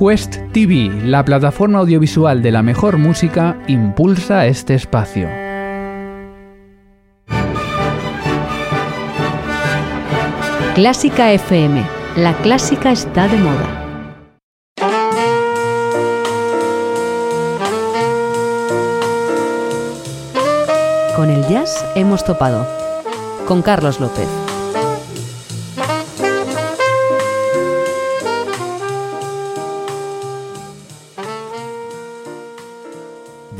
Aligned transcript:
Quest 0.00 0.36
TV, 0.52 0.90
la 1.04 1.22
plataforma 1.26 1.80
audiovisual 1.80 2.40
de 2.40 2.50
la 2.50 2.62
mejor 2.62 2.96
música, 2.96 3.58
impulsa 3.68 4.46
este 4.46 4.72
espacio. 4.72 5.28
Clásica 10.74 11.32
FM. 11.32 11.84
La 12.16 12.32
clásica 12.38 12.92
está 12.92 13.28
de 13.28 13.36
moda. 13.36 13.76
Con 21.14 21.28
el 21.28 21.46
jazz 21.46 21.84
hemos 21.94 22.24
topado. 22.24 22.66
Con 23.46 23.60
Carlos 23.60 24.00
López. 24.00 24.49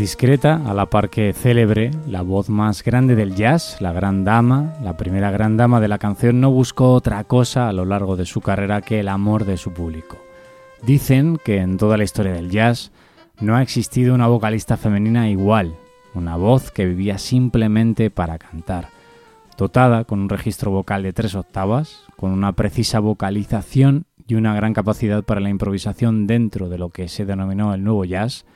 Discreta, 0.01 0.63
a 0.65 0.73
la 0.73 0.87
par 0.87 1.11
que 1.11 1.35
célebre, 1.35 1.91
la 2.07 2.23
voz 2.23 2.49
más 2.49 2.83
grande 2.83 3.15
del 3.15 3.35
jazz, 3.35 3.77
la 3.83 3.93
gran 3.93 4.25
dama, 4.25 4.73
la 4.83 4.97
primera 4.97 5.31
gran 5.31 5.59
dama 5.59 5.79
de 5.79 5.89
la 5.89 5.99
canción, 5.99 6.41
no 6.41 6.51
buscó 6.51 6.95
otra 6.95 7.23
cosa 7.25 7.69
a 7.69 7.73
lo 7.75 7.85
largo 7.85 8.17
de 8.17 8.25
su 8.25 8.41
carrera 8.41 8.81
que 8.81 9.01
el 9.01 9.09
amor 9.09 9.45
de 9.45 9.59
su 9.59 9.75
público. 9.75 10.17
Dicen 10.83 11.39
que 11.45 11.59
en 11.59 11.77
toda 11.77 11.99
la 11.99 12.05
historia 12.05 12.33
del 12.33 12.49
jazz 12.49 12.93
no 13.43 13.57
ha 13.57 13.63
existido 13.63 14.15
una 14.15 14.27
vocalista 14.27 14.79
femenina 14.79 15.29
igual, 15.29 15.75
una 16.15 16.37
voz 16.37 16.71
que 16.71 16.87
vivía 16.87 17.19
simplemente 17.19 18.09
para 18.09 18.39
cantar, 18.39 18.89
dotada 19.59 20.05
con 20.05 20.21
un 20.21 20.31
registro 20.31 20.71
vocal 20.71 21.03
de 21.03 21.13
tres 21.13 21.35
octavas, 21.35 22.05
con 22.17 22.31
una 22.31 22.53
precisa 22.53 23.01
vocalización 23.01 24.07
y 24.27 24.37
una 24.37 24.55
gran 24.55 24.73
capacidad 24.73 25.23
para 25.25 25.43
la 25.43 25.51
improvisación 25.51 26.27
dentro 26.27 26.71
de 26.71 26.79
lo 26.79 26.89
que 26.89 27.07
se 27.09 27.27
denominó 27.27 27.75
el 27.75 27.85
nuevo 27.85 28.07
jazz, 28.07 28.47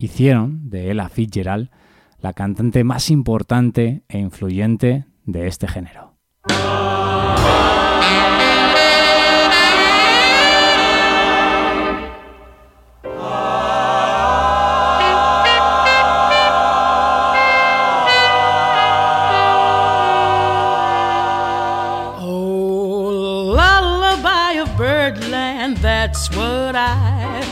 hicieron 0.00 0.70
de 0.70 0.90
Ella 0.90 1.08
Fitzgerald 1.08 1.70
la 2.20 2.32
cantante 2.32 2.84
más 2.84 3.10
importante 3.10 4.02
e 4.08 4.18
influyente 4.18 5.06
de 5.24 5.46
este 5.46 5.68
género. 5.68 6.16
Oh, 22.22 23.56
that's 25.82 26.30
what 26.36 26.74
I 26.76 27.42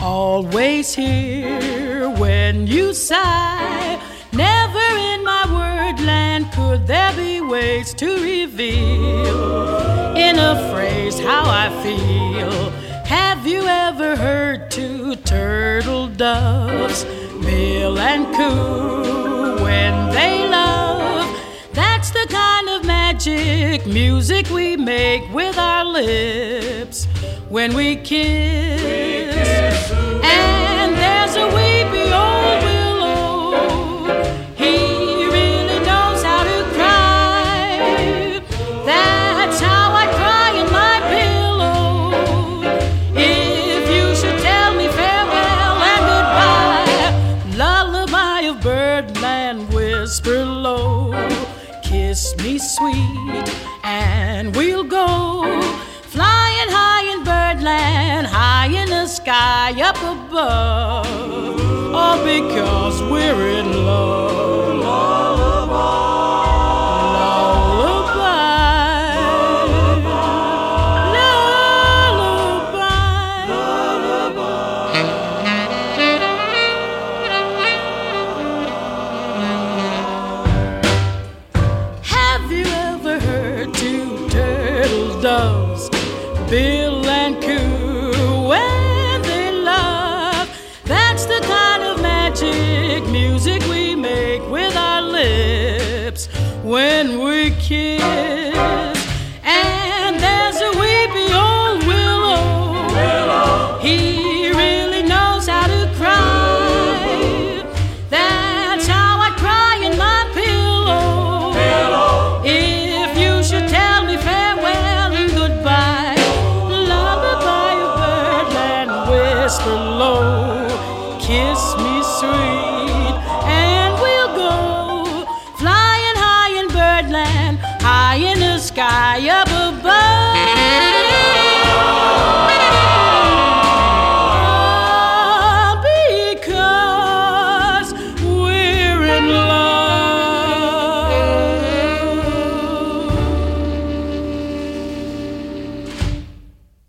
always 0.00 0.94
hear 0.94 1.89
when 2.50 2.66
you 2.66 2.92
sigh. 2.92 3.96
Never 4.32 4.86
in 5.10 5.22
my 5.24 5.44
wordland 5.56 6.52
could 6.52 6.84
there 6.84 7.14
be 7.14 7.40
ways 7.40 7.94
to 7.94 8.08
reveal 8.20 10.16
in 10.16 10.36
a 10.36 10.54
phrase 10.72 11.20
how 11.20 11.44
I 11.46 11.66
feel. 11.84 12.52
Have 13.04 13.46
you 13.46 13.62
ever 13.86 14.16
heard 14.16 14.68
two 14.68 15.14
turtle 15.34 16.08
doves, 16.08 17.04
bill 17.44 17.96
and 17.98 18.26
coo, 18.36 19.62
when 19.62 19.94
they 20.10 20.48
love? 20.48 21.28
That's 21.72 22.10
the 22.10 22.26
kind 22.28 22.68
of 22.68 22.84
magic 22.84 23.86
music 23.86 24.50
we 24.50 24.76
make 24.76 25.22
with 25.32 25.56
our 25.56 25.84
lips 25.84 27.06
when 27.48 27.74
we 27.74 27.94
kiss. 27.94 29.19
love. 60.40 61.09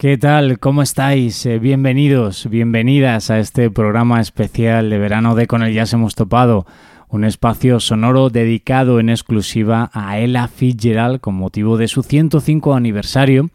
¿Qué 0.01 0.17
tal? 0.17 0.57
¿Cómo 0.57 0.81
estáis? 0.81 1.45
Eh, 1.45 1.59
bienvenidos, 1.59 2.49
bienvenidas 2.49 3.29
a 3.29 3.37
este 3.37 3.69
programa 3.69 4.19
especial 4.19 4.89
de 4.89 4.97
verano 4.97 5.35
de 5.35 5.45
Con 5.45 5.61
el 5.61 5.75
Jazz 5.75 5.93
hemos 5.93 6.15
topado, 6.15 6.65
un 7.07 7.23
espacio 7.23 7.79
sonoro 7.79 8.31
dedicado 8.31 8.99
en 8.99 9.09
exclusiva 9.09 9.91
a 9.93 10.17
Ella 10.17 10.47
Fitzgerald 10.47 11.21
con 11.21 11.35
motivo 11.35 11.77
de 11.77 11.87
su 11.87 12.01
105 12.01 12.73
aniversario, 12.73 13.51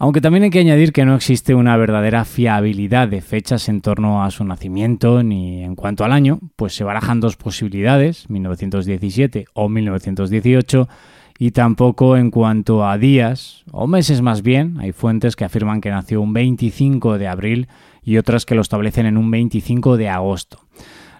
aunque 0.00 0.20
también 0.20 0.42
hay 0.42 0.50
que 0.50 0.58
añadir 0.58 0.92
que 0.92 1.04
no 1.04 1.14
existe 1.14 1.54
una 1.54 1.76
verdadera 1.76 2.24
fiabilidad 2.24 3.06
de 3.06 3.20
fechas 3.20 3.68
en 3.68 3.80
torno 3.80 4.24
a 4.24 4.32
su 4.32 4.42
nacimiento 4.42 5.22
ni 5.22 5.62
en 5.62 5.76
cuanto 5.76 6.04
al 6.04 6.10
año, 6.10 6.40
pues 6.56 6.74
se 6.74 6.82
barajan 6.82 7.20
dos 7.20 7.36
posibilidades, 7.36 8.28
1917 8.28 9.44
o 9.52 9.68
1918, 9.68 10.88
y 11.38 11.52
tampoco 11.52 12.16
en 12.16 12.30
cuanto 12.30 12.84
a 12.86 12.98
días 12.98 13.64
o 13.70 13.86
meses 13.86 14.20
más 14.22 14.42
bien. 14.42 14.78
Hay 14.80 14.92
fuentes 14.92 15.36
que 15.36 15.44
afirman 15.44 15.80
que 15.80 15.90
nació 15.90 16.20
un 16.20 16.32
25 16.32 17.16
de 17.16 17.28
abril 17.28 17.68
y 18.02 18.16
otras 18.16 18.44
que 18.44 18.56
lo 18.56 18.60
establecen 18.60 19.06
en 19.06 19.16
un 19.16 19.30
25 19.30 19.96
de 19.96 20.08
agosto. 20.08 20.60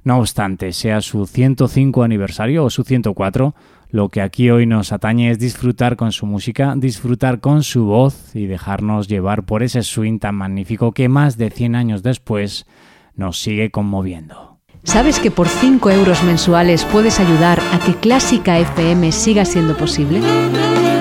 No 0.04 0.18
obstante, 0.18 0.72
sea 0.72 1.00
su 1.00 1.26
105 1.26 2.02
aniversario 2.02 2.64
o 2.64 2.70
su 2.70 2.82
104, 2.82 3.54
lo 3.90 4.08
que 4.08 4.20
aquí 4.20 4.50
hoy 4.50 4.66
nos 4.66 4.92
atañe 4.92 5.30
es 5.30 5.38
disfrutar 5.38 5.96
con 5.96 6.12
su 6.12 6.26
música, 6.26 6.74
disfrutar 6.76 7.40
con 7.40 7.62
su 7.62 7.84
voz 7.84 8.34
y 8.34 8.46
dejarnos 8.46 9.08
llevar 9.08 9.44
por 9.44 9.62
ese 9.62 9.82
swing 9.82 10.18
tan 10.18 10.34
magnífico 10.34 10.92
que 10.92 11.08
más 11.08 11.36
de 11.36 11.50
100 11.50 11.74
años 11.74 12.02
después 12.02 12.66
nos 13.14 13.40
sigue 13.40 13.70
conmoviendo. 13.70 14.57
¿Sabes 14.88 15.20
que 15.20 15.30
por 15.30 15.50
5 15.50 15.90
euros 15.90 16.22
mensuales 16.22 16.86
puedes 16.86 17.20
ayudar 17.20 17.60
a 17.74 17.78
que 17.78 17.94
Clásica 17.94 18.58
FM 18.58 19.12
siga 19.12 19.44
siendo 19.44 19.76
posible? 19.76 20.18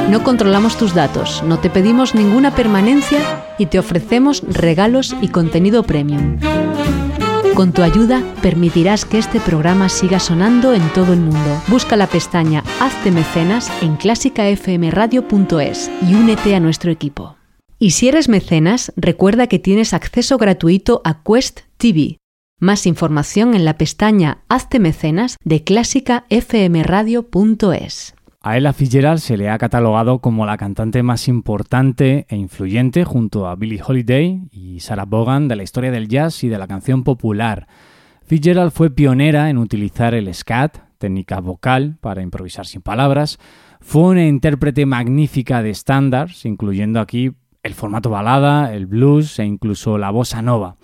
No 0.09 0.25
controlamos 0.25 0.77
tus 0.77 0.93
datos, 0.93 1.41
no 1.43 1.59
te 1.59 1.69
pedimos 1.69 2.13
ninguna 2.13 2.53
permanencia 2.53 3.21
y 3.57 3.67
te 3.67 3.79
ofrecemos 3.79 4.43
regalos 4.45 5.15
y 5.21 5.29
contenido 5.29 5.83
premium. 5.83 6.37
Con 7.55 7.71
tu 7.71 7.81
ayuda 7.81 8.21
permitirás 8.41 9.05
que 9.05 9.19
este 9.19 9.39
programa 9.39 9.87
siga 9.87 10.19
sonando 10.19 10.73
en 10.73 10.85
todo 10.89 11.13
el 11.13 11.21
mundo. 11.21 11.61
Busca 11.69 11.95
la 11.95 12.07
pestaña 12.07 12.65
Hazte 12.81 13.09
mecenas 13.09 13.71
en 13.81 13.95
clásicafmradio.es 13.95 15.89
y 16.05 16.13
únete 16.13 16.55
a 16.55 16.59
nuestro 16.59 16.91
equipo. 16.91 17.37
Y 17.79 17.91
si 17.91 18.09
eres 18.09 18.27
mecenas, 18.27 18.91
recuerda 18.97 19.47
que 19.47 19.59
tienes 19.59 19.93
acceso 19.93 20.37
gratuito 20.37 21.01
a 21.05 21.23
Quest 21.23 21.61
TV 21.77 22.17
más 22.59 22.87
información 22.87 23.53
en 23.53 23.65
la 23.65 23.77
pestaña 23.77 24.39
Hazte 24.49 24.79
mecenas 24.79 25.37
de 25.43 25.63
clásicafmradio.es. 25.63 28.15
A 28.41 28.57
Ella 28.57 28.73
Fitzgerald 28.73 29.19
se 29.19 29.37
le 29.37 29.49
ha 29.49 29.57
catalogado 29.57 30.19
como 30.19 30.45
la 30.45 30.57
cantante 30.57 31.03
más 31.03 31.27
importante 31.27 32.25
e 32.29 32.35
influyente 32.35 33.03
junto 33.03 33.47
a 33.47 33.55
Billie 33.55 33.81
Holiday 33.85 34.47
y 34.51 34.79
Sarah 34.79 35.05
Vaughan 35.05 35.47
de 35.47 35.55
la 35.55 35.63
historia 35.63 35.91
del 35.91 36.07
jazz 36.07 36.43
y 36.43 36.47
de 36.47 36.57
la 36.57 36.67
canción 36.67 37.03
popular. 37.03 37.67
Fitzgerald 38.25 38.71
fue 38.71 38.89
pionera 38.89 39.49
en 39.49 39.57
utilizar 39.57 40.13
el 40.13 40.33
scat, 40.33 40.77
técnica 40.97 41.39
vocal 41.41 41.97
para 42.01 42.21
improvisar 42.21 42.65
sin 42.65 42.81
palabras. 42.81 43.37
Fue 43.81 44.03
una 44.03 44.25
intérprete 44.25 44.85
magnífica 44.85 45.61
de 45.61 45.69
estándares, 45.69 46.45
incluyendo 46.45 46.99
aquí 46.99 47.33
el 47.63 47.73
formato 47.73 48.09
balada, 48.09 48.73
el 48.73 48.85
blues 48.85 49.39
e 49.39 49.45
incluso 49.45 49.97
la 49.97 50.09
bossa 50.09 50.41
nova. 50.41 50.77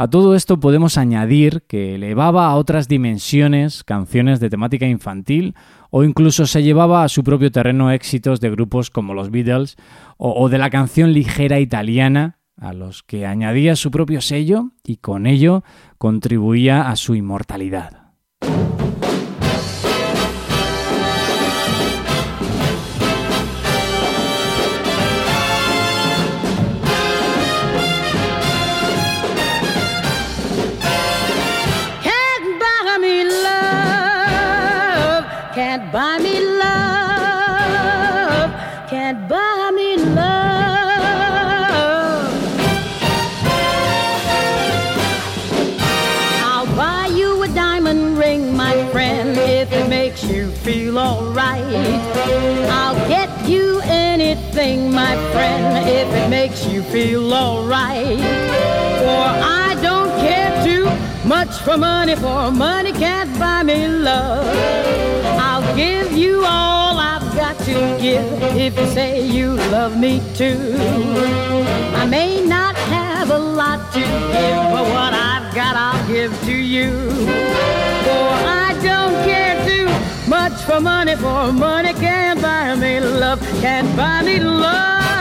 A 0.00 0.08
todo 0.08 0.34
esto 0.34 0.58
podemos 0.60 0.96
añadir 0.96 1.64
que 1.68 1.96
elevaba 1.96 2.46
a 2.46 2.54
otras 2.54 2.88
dimensiones 2.88 3.84
canciones 3.84 4.40
de 4.40 4.48
temática 4.48 4.86
infantil 4.86 5.54
o 5.90 6.04
incluso 6.04 6.46
se 6.46 6.62
llevaba 6.62 7.04
a 7.04 7.10
su 7.10 7.22
propio 7.22 7.52
terreno 7.52 7.90
éxitos 7.90 8.40
de 8.40 8.48
grupos 8.48 8.88
como 8.88 9.12
los 9.12 9.30
Beatles 9.30 9.76
o, 10.16 10.48
de 10.48 10.56
la 10.56 10.70
canción 10.70 11.12
ligera 11.12 11.60
italiana 11.60 12.38
a 12.56 12.72
los 12.72 13.02
que 13.02 13.26
añadía 13.26 13.76
su 13.76 13.90
propio 13.90 14.22
sello 14.22 14.70
y 14.84 14.96
con 14.96 15.26
ello 15.26 15.64
contribuía 15.98 16.88
a 16.88 16.96
su 16.96 17.14
inmortalidad. 17.14 18.14
Friend, 55.40 55.88
if 55.88 56.08
it 56.20 56.28
makes 56.28 56.66
you 56.66 56.82
feel 56.82 57.32
alright. 57.32 58.20
For 59.02 59.24
I 59.64 59.68
don't 59.86 60.12
care 60.26 60.52
too 60.68 60.84
much 61.26 61.52
for 61.64 61.76
money, 61.76 62.14
for 62.16 62.50
money 62.50 62.92
can't 62.92 63.32
buy 63.38 63.62
me 63.62 63.88
love 63.88 64.46
I'll 65.48 65.68
give 65.76 66.12
you 66.12 66.34
all 66.56 66.94
I've 67.12 67.28
got 67.42 67.56
to 67.68 67.76
give 68.06 68.42
if 68.66 68.72
you 68.78 68.86
say 68.98 69.10
you 69.36 69.48
love 69.76 69.94
me 70.04 70.14
too. 70.40 70.60
I 72.02 72.04
may 72.16 72.32
not 72.56 72.74
have 72.96 73.30
a 73.30 73.38
lot 73.60 73.80
to 73.94 74.00
give, 74.34 74.64
but 74.74 74.86
what 74.96 75.12
I've 75.30 75.48
got 75.60 75.74
I'll 75.86 76.04
give 76.14 76.32
to 76.48 76.56
you. 76.76 76.90
For 78.06 78.28
I 78.66 78.68
don't 78.88 79.16
care 79.30 79.56
too 79.70 79.88
much 80.36 80.56
for 80.68 80.80
money, 80.80 81.14
for 81.16 81.52
money 81.52 81.92
can't 81.94 82.40
buy 82.42 82.74
me 82.74 83.00
love, 83.00 83.40
can't 83.62 83.90
buy 83.96 84.22
me 84.22 84.36
love. 84.40 85.19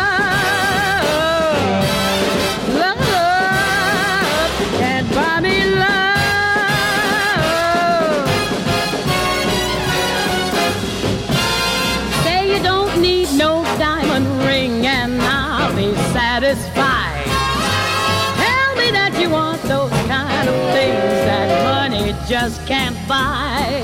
Just 22.42 22.66
can't 22.66 22.96
buy. 23.06 23.84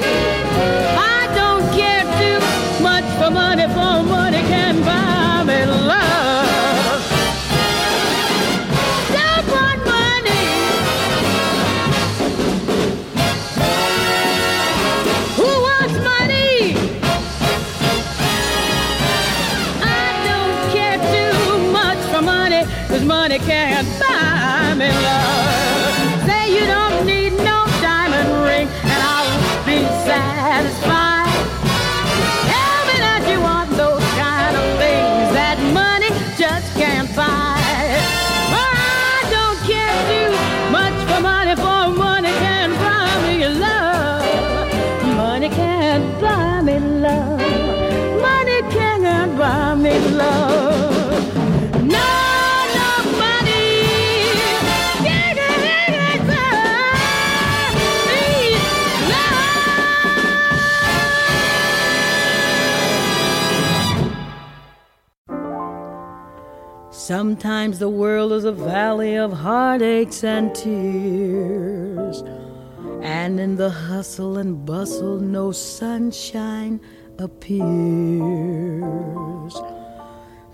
I 1.17 1.27
don't 1.39 1.65
care 1.77 2.05
too 2.21 2.39
much 2.81 3.03
for 3.19 3.29
money, 3.29 3.67
for 3.75 3.95
money 4.15 4.41
can 4.53 4.75
buy 4.81 5.43
me 5.43 5.65
love. 5.65 7.01
Don't 9.17 9.47
want 9.55 9.81
money. 9.97 10.45
Who 15.39 15.49
wants 15.67 15.97
money? 16.11 16.55
I 19.83 20.07
don't 20.29 20.57
care 20.75 20.99
too 21.15 21.71
much 21.79 22.01
for 22.11 22.21
money, 22.21 22.63
cause 22.87 23.03
money 23.03 23.39
can't 23.39 23.94
Sometimes 67.07 67.77
the 67.77 67.87
world 67.87 68.31
is 68.31 68.45
a 68.45 68.51
valley 68.51 69.13
of 69.13 69.31
heartaches 69.31 70.23
and 70.23 70.55
tears. 70.55 72.23
And 73.03 73.39
in 73.39 73.57
the 73.57 73.69
hustle 73.69 74.39
and 74.39 74.65
bustle, 74.65 75.19
no 75.19 75.51
sunshine 75.51 76.81
appears. 77.19 77.61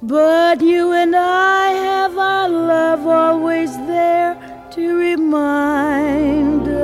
But 0.03 0.59
you 0.59 0.91
and 0.91 1.15
I 1.15 1.69
have 1.69 2.17
our 2.17 2.49
love 2.49 3.07
always 3.07 3.71
there 3.87 4.35
to 4.71 4.97
remind 4.97 6.67
us. 6.67 6.81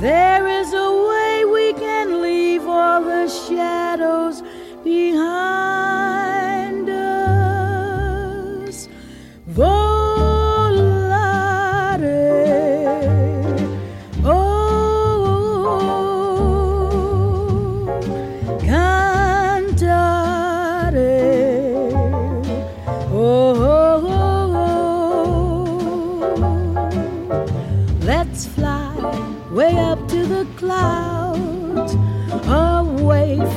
There 0.00 0.46
is 0.46 0.72
a 0.72 0.90
way 1.10 1.44
we 1.44 1.74
can 1.74 2.22
leave 2.22 2.66
all 2.66 3.02
the 3.02 3.28
shadows 3.28 4.42
behind. 4.82 5.97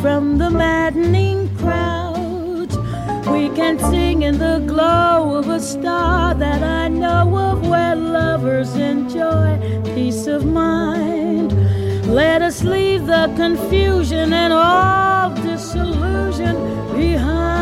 From 0.01 0.39
the 0.39 0.49
maddening 0.49 1.47
crowd. 1.57 2.71
We 3.27 3.49
can 3.49 3.77
sing 3.77 4.23
in 4.23 4.39
the 4.39 4.57
glow 4.65 5.35
of 5.35 5.47
a 5.47 5.59
star 5.59 6.33
that 6.33 6.63
I 6.63 6.87
know 6.87 7.37
of 7.37 7.67
where 7.67 7.95
lovers 7.95 8.73
enjoy 8.73 9.59
peace 9.93 10.25
of 10.25 10.43
mind. 10.43 11.51
Let 12.07 12.41
us 12.41 12.63
leave 12.63 13.05
the 13.05 13.31
confusion 13.35 14.33
and 14.33 14.51
all 14.51 15.29
disillusion 15.35 16.55
behind. 16.95 17.61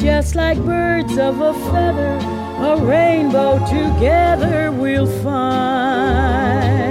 Just 0.00 0.34
like 0.34 0.58
birds 0.58 1.16
of 1.18 1.40
a 1.40 1.54
feather, 1.70 2.18
a 2.66 2.76
rainbow 2.84 3.60
together 3.66 4.72
we'll 4.72 5.06
find. 5.22 6.83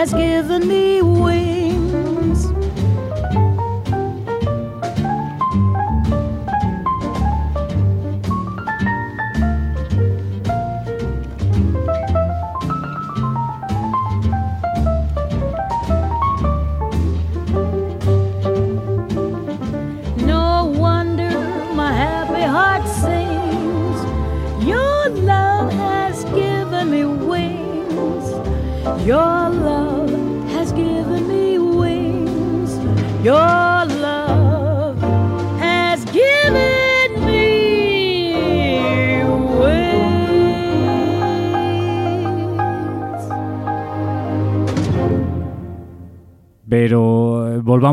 Has 0.00 0.14
given 0.14 0.66
me 0.66 1.02
wings. 1.02 1.49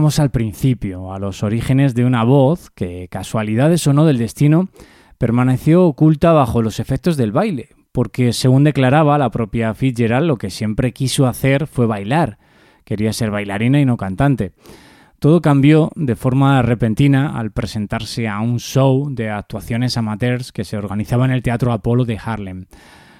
Al 0.08 0.32
principio, 0.32 1.14
a 1.14 1.20
los 1.20 1.44
orígenes 1.44 1.94
de 1.94 2.06
una 2.06 2.24
voz 2.24 2.70
que, 2.70 3.10
casualidades 3.12 3.86
o 3.88 3.94
no 3.94 4.06
del 4.06 4.18
destino, 4.18 4.70
permaneció 5.18 5.84
oculta 5.86 6.32
bajo 6.32 6.62
los 6.62 6.80
efectos 6.80 7.18
del 7.18 7.34
baile, 7.34 7.76
porque 7.92 8.32
según 8.32 8.64
declaraba 8.64 9.18
la 9.18 9.30
propia 9.32 9.74
Fitzgerald, 9.74 10.26
lo 10.26 10.38
que 10.38 10.50
siempre 10.50 10.94
quiso 10.94 11.28
hacer 11.28 11.68
fue 11.68 11.88
bailar. 11.88 12.38
Quería 12.86 13.12
ser 13.12 13.32
bailarina 13.32 13.82
y 13.82 13.86
no 13.86 13.98
cantante. 13.98 14.54
Todo 15.20 15.42
cambió 15.42 15.92
de 15.96 16.16
forma 16.16 16.62
repentina 16.62 17.38
al 17.38 17.52
presentarse 17.52 18.30
a 18.30 18.40
un 18.40 18.60
show 18.60 19.10
de 19.12 19.30
actuaciones 19.30 19.98
amateurs 19.98 20.54
que 20.54 20.64
se 20.64 20.78
organizaba 20.78 21.26
en 21.26 21.32
el 21.32 21.44
Teatro 21.44 21.74
Apolo 21.74 22.06
de 22.06 22.18
Harlem. 22.18 22.68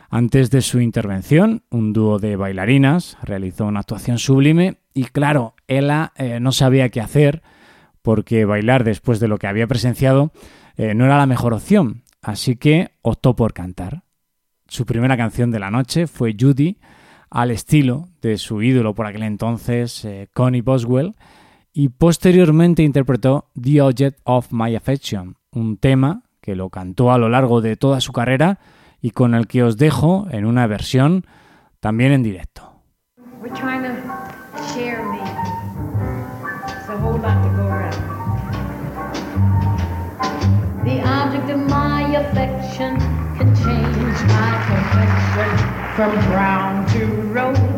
Antes 0.10 0.50
de 0.52 0.62
su 0.62 0.80
intervención, 0.80 1.64
un 1.70 1.92
dúo 1.92 2.18
de 2.18 2.38
bailarinas 2.38 3.18
realizó 3.24 3.66
una 3.66 3.82
actuación 3.82 4.20
sublime 4.20 4.78
y 4.94 5.04
claro, 5.04 5.54
ella 5.68 6.14
eh, 6.16 6.40
no 6.40 6.52
sabía 6.52 6.90
qué 6.90 7.02
hacer 7.02 7.42
porque 8.02 8.46
bailar 8.46 8.84
después 8.84 9.20
de 9.20 9.28
lo 9.28 9.38
que 9.38 9.48
había 9.48 9.68
presenciado 9.68 10.32
eh, 10.78 10.94
no 10.94 11.06
era 11.06 11.18
la 11.18 11.26
mejor 11.26 11.54
opción, 11.54 12.04
así 12.22 12.56
que 12.56 12.92
optó 13.02 13.36
por 13.36 13.54
cantar. 13.54 14.04
Su 14.68 14.86
primera 14.86 15.18
canción 15.18 15.52
de 15.52 15.60
la 15.60 15.72
noche 15.72 16.08
fue 16.08 16.36
Judy, 16.40 16.78
al 17.30 17.52
estilo 17.52 18.10
de 18.22 18.38
su 18.38 18.62
ídolo 18.62 18.94
por 18.94 19.06
aquel 19.06 19.24
entonces, 19.24 20.06
eh, 20.06 20.30
Connie 20.34 20.62
Boswell, 20.62 21.16
y 21.74 21.90
posteriormente 21.90 22.84
interpretó 22.84 23.50
The 23.62 23.82
Object 23.82 24.20
of 24.24 24.52
My 24.52 24.76
Affection, 24.76 25.36
un 25.52 25.78
tema 25.78 26.24
que 26.42 26.56
lo 26.56 26.70
cantó 26.70 27.12
a 27.12 27.18
lo 27.18 27.30
largo 27.30 27.62
de 27.62 27.76
toda 27.76 28.02
su 28.02 28.14
carrera 28.14 28.60
y 29.02 29.12
con 29.12 29.36
el 29.36 29.48
que 29.48 29.64
os 29.64 29.78
dejo 29.78 30.28
en 30.32 30.46
una 30.46 30.66
versión 30.66 31.26
también 31.80 32.12
en 32.14 32.24
directo. 32.24 32.82
From 45.98 46.12
brown 46.28 46.86
to 46.86 47.08
rosy 47.34 47.77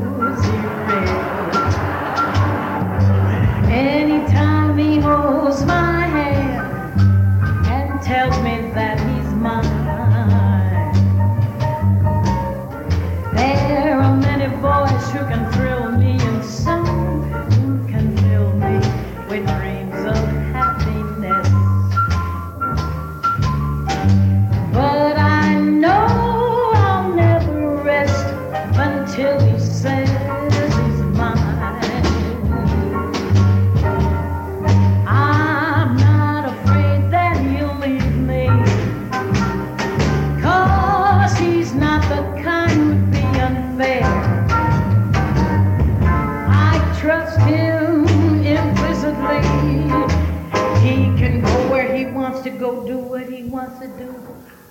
to 53.80 53.88
do. 53.88 54.14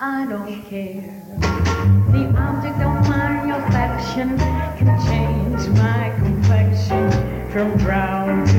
I 0.01 0.27
don't 0.27 0.63
care. 0.65 1.01
The 2.13 2.25
object 2.37 2.77
of 2.77 3.09
my 3.09 3.57
affection 3.57 4.37
can 4.77 5.07
change 5.07 5.67
my 5.79 6.13
complexion 6.19 7.11
from 7.51 7.75
brown 7.79 8.47
to 8.49 8.58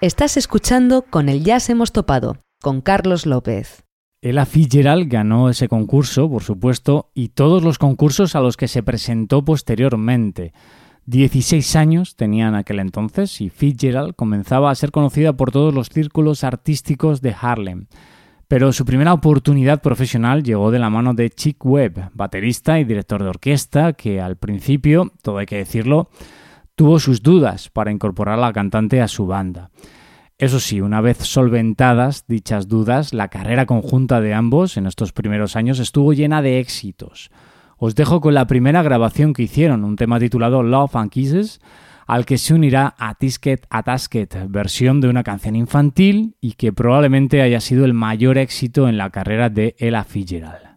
Estás 0.00 0.38
escuchando 0.38 1.02
Con 1.02 1.28
el 1.28 1.44
Jazz 1.44 1.68
hemos 1.68 1.92
topado, 1.92 2.38
con 2.62 2.80
Carlos 2.80 3.26
López. 3.26 3.84
Ella 4.22 4.46
Fitzgerald 4.46 5.06
ganó 5.12 5.50
ese 5.50 5.68
concurso, 5.68 6.30
por 6.30 6.42
supuesto, 6.42 7.10
y 7.12 7.28
todos 7.28 7.62
los 7.62 7.76
concursos 7.76 8.34
a 8.34 8.40
los 8.40 8.56
que 8.56 8.66
se 8.66 8.82
presentó 8.82 9.44
posteriormente. 9.44 10.54
16 11.04 11.76
años 11.76 12.16
tenía 12.16 12.48
en 12.48 12.54
aquel 12.54 12.78
entonces 12.78 13.42
y 13.42 13.50
Fitzgerald 13.50 14.14
comenzaba 14.14 14.70
a 14.70 14.74
ser 14.74 14.90
conocida 14.90 15.34
por 15.34 15.52
todos 15.52 15.74
los 15.74 15.90
círculos 15.90 16.44
artísticos 16.44 17.20
de 17.20 17.36
Harlem. 17.38 17.86
Pero 18.48 18.72
su 18.72 18.86
primera 18.86 19.12
oportunidad 19.12 19.82
profesional 19.82 20.42
llegó 20.42 20.70
de 20.70 20.78
la 20.78 20.88
mano 20.88 21.12
de 21.12 21.28
Chick 21.28 21.62
Webb, 21.62 22.10
baterista 22.14 22.80
y 22.80 22.84
director 22.84 23.22
de 23.22 23.28
orquesta, 23.28 23.92
que 23.92 24.18
al 24.18 24.36
principio, 24.36 25.12
todo 25.20 25.36
hay 25.36 25.46
que 25.46 25.58
decirlo, 25.58 26.08
tuvo 26.80 26.98
sus 26.98 27.22
dudas 27.22 27.68
para 27.68 27.92
incorporar 27.92 28.38
a 28.38 28.40
la 28.40 28.54
cantante 28.54 29.02
a 29.02 29.08
su 29.08 29.26
banda. 29.26 29.68
Eso 30.38 30.58
sí, 30.60 30.80
una 30.80 31.02
vez 31.02 31.18
solventadas 31.18 32.24
dichas 32.26 32.68
dudas, 32.68 33.12
la 33.12 33.28
carrera 33.28 33.66
conjunta 33.66 34.22
de 34.22 34.32
ambos 34.32 34.78
en 34.78 34.86
estos 34.86 35.12
primeros 35.12 35.56
años 35.56 35.78
estuvo 35.78 36.14
llena 36.14 36.40
de 36.40 36.58
éxitos. 36.58 37.30
Os 37.76 37.96
dejo 37.96 38.22
con 38.22 38.32
la 38.32 38.46
primera 38.46 38.82
grabación 38.82 39.34
que 39.34 39.42
hicieron, 39.42 39.84
un 39.84 39.96
tema 39.96 40.18
titulado 40.18 40.62
Love 40.62 40.96
and 40.96 41.10
Kisses, 41.10 41.60
al 42.06 42.24
que 42.24 42.38
se 42.38 42.54
unirá 42.54 42.94
a 42.96 43.14
Tisket 43.14 43.66
a 43.68 43.82
Tasket, 43.82 44.46
versión 44.48 45.02
de 45.02 45.08
una 45.08 45.22
canción 45.22 45.56
infantil 45.56 46.34
y 46.40 46.52
que 46.52 46.72
probablemente 46.72 47.42
haya 47.42 47.60
sido 47.60 47.84
el 47.84 47.92
mayor 47.92 48.38
éxito 48.38 48.88
en 48.88 48.96
la 48.96 49.10
carrera 49.10 49.50
de 49.50 49.76
Ella 49.78 50.04
Fitzgerald. 50.04 50.69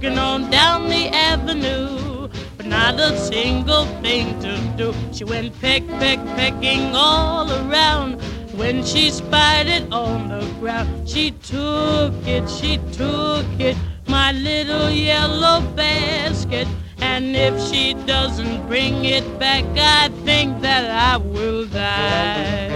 Was 0.00 0.12
trucking 0.12 0.18
on 0.18 0.50
down 0.50 0.88
the 0.88 1.08
avenue, 1.08 2.28
but 2.56 2.66
not 2.66 2.98
a 2.98 3.16
single 3.16 3.84
thing 4.02 4.38
to 4.40 4.58
do. 4.76 4.94
She 5.12 5.24
went 5.24 5.58
peck, 5.60 5.86
peck, 5.86 6.18
pecking 6.36 6.94
all 6.94 7.50
around. 7.50 8.20
When 8.56 8.84
she 8.84 9.10
spied 9.10 9.68
it 9.68 9.90
on 9.92 10.28
the 10.28 10.46
ground, 10.60 11.08
she 11.08 11.30
took 11.30 12.12
it, 12.26 12.48
she 12.48 12.78
took 12.92 13.46
it, 13.58 13.76
my 14.06 14.32
little 14.32 14.90
yellow 14.90 15.60
basket. 15.74 16.68
And 16.98 17.34
if 17.34 17.58
she 17.68 17.94
doesn't 18.06 18.66
bring 18.66 19.04
it 19.04 19.24
back, 19.38 19.64
I 19.76 20.08
think 20.24 20.60
that 20.60 20.84
I 20.90 21.16
will 21.16 21.66
die. 21.66 22.69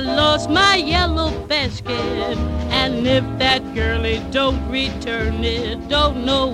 I 0.00 0.02
lost 0.02 0.48
my 0.48 0.76
yellow 0.76 1.30
basket. 1.46 2.38
And 2.72 3.06
if 3.06 3.22
that 3.38 3.60
girlie 3.74 4.22
don't 4.30 4.66
return 4.70 5.44
it, 5.44 5.90
don't 5.90 6.24
know 6.24 6.49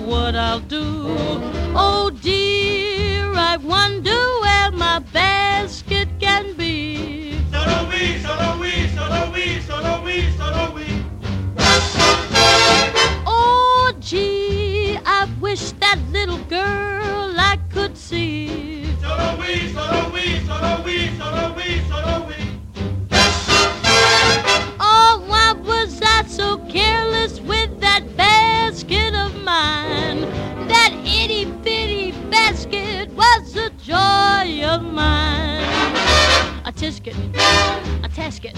a 38.27 38.31
tasket. 38.31 38.55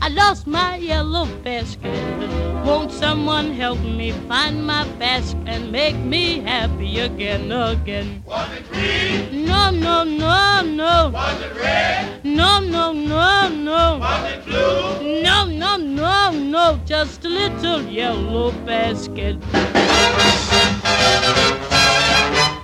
I 0.00 0.08
lost 0.08 0.46
my 0.46 0.76
yellow 0.76 1.26
basket. 1.44 1.92
Won't 2.64 2.90
someone 2.90 3.52
help 3.52 3.80
me 3.80 4.12
find 4.28 4.66
my 4.66 4.84
basket 4.98 5.40
and 5.46 5.70
make 5.70 5.96
me 5.96 6.40
happy 6.40 7.00
again, 7.00 7.52
again? 7.52 8.22
Was 8.26 8.50
it 8.56 8.70
green? 8.72 9.46
No, 9.46 9.70
no, 9.70 10.04
no, 10.04 10.62
no. 10.62 11.10
Was 11.12 11.40
it 11.40 11.54
red? 11.56 12.24
No, 12.24 12.60
no, 12.60 12.92
no, 12.92 13.48
no. 13.48 13.98
Was 13.98 14.32
it 14.32 14.44
blue? 14.44 15.22
No, 15.22 15.46
no, 15.46 15.76
no, 15.76 16.30
no. 16.30 16.80
Just 16.84 17.24
a 17.24 17.28
little 17.28 17.82
yellow 17.82 18.52
basket. 18.66 19.36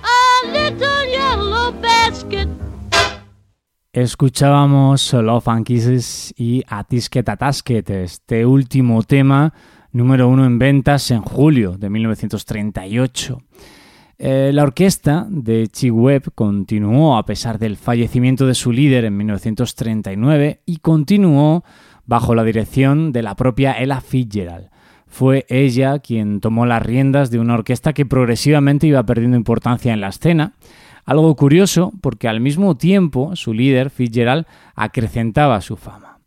A 0.03 0.47
little 0.47 1.05
yellow 1.05 1.71
basket. 1.71 2.48
Escuchábamos 3.91 5.13
Love 5.13 5.47
and 5.47 5.65
Kisses 5.65 6.31
y 6.37 6.63
Atisket 6.67 7.27
Atasket, 7.27 7.89
este 7.89 8.45
último 8.45 9.01
tema 9.01 9.51
número 9.91 10.27
uno 10.27 10.45
en 10.45 10.59
ventas 10.59 11.09
en 11.09 11.23
julio 11.23 11.75
de 11.75 11.89
1938. 11.89 13.41
Eh, 14.19 14.51
la 14.53 14.61
orquesta 14.61 15.25
de 15.27 15.69
Chick 15.69 15.91
Webb 15.91 16.33
continuó 16.35 17.17
a 17.17 17.25
pesar 17.25 17.57
del 17.57 17.77
fallecimiento 17.77 18.45
de 18.45 18.53
su 18.53 18.71
líder 18.71 19.05
en 19.05 19.17
1939 19.17 20.61
y 20.67 20.77
continuó 20.77 21.63
bajo 22.05 22.35
la 22.35 22.43
dirección 22.43 23.11
de 23.11 23.23
la 23.23 23.35
propia 23.35 23.73
Ella 23.81 24.01
Fitzgerald. 24.01 24.69
Fue 25.07 25.47
ella 25.49 25.97
quien 25.97 26.41
tomó 26.41 26.67
las 26.67 26.83
riendas 26.83 27.31
de 27.31 27.39
una 27.39 27.55
orquesta 27.55 27.93
que 27.93 28.05
progresivamente 28.05 28.85
iba 28.85 29.03
perdiendo 29.03 29.35
importancia 29.35 29.91
en 29.91 30.01
la 30.01 30.09
escena, 30.09 30.53
algo 31.09 31.35
curioso 31.35 31.91
porque 32.01 32.27
al 32.27 32.39
mismo 32.39 32.77
tiempo 32.77 33.35
su 33.35 33.51
líder, 33.51 33.89
Fitzgerald, 33.89 34.45
acrecentaba 34.75 35.59
su 35.59 35.75
fama. 35.75 36.19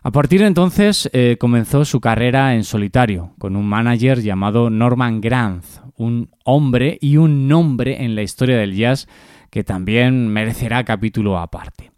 A 0.00 0.12
partir 0.12 0.40
de 0.40 0.46
entonces 0.46 1.10
eh, 1.12 1.36
comenzó 1.40 1.84
su 1.84 2.00
carrera 2.00 2.54
en 2.54 2.62
solitario, 2.62 3.32
con 3.40 3.56
un 3.56 3.66
manager 3.68 4.22
llamado 4.22 4.70
Norman 4.70 5.20
Granz, 5.20 5.80
un 5.96 6.30
hombre 6.44 6.98
y 7.00 7.16
un 7.16 7.48
nombre 7.48 8.04
en 8.04 8.14
la 8.14 8.22
historia 8.22 8.56
del 8.56 8.76
jazz 8.76 9.08
que 9.50 9.64
también 9.64 10.28
merecerá 10.28 10.84
capítulo 10.84 11.36
aparte. 11.36 11.90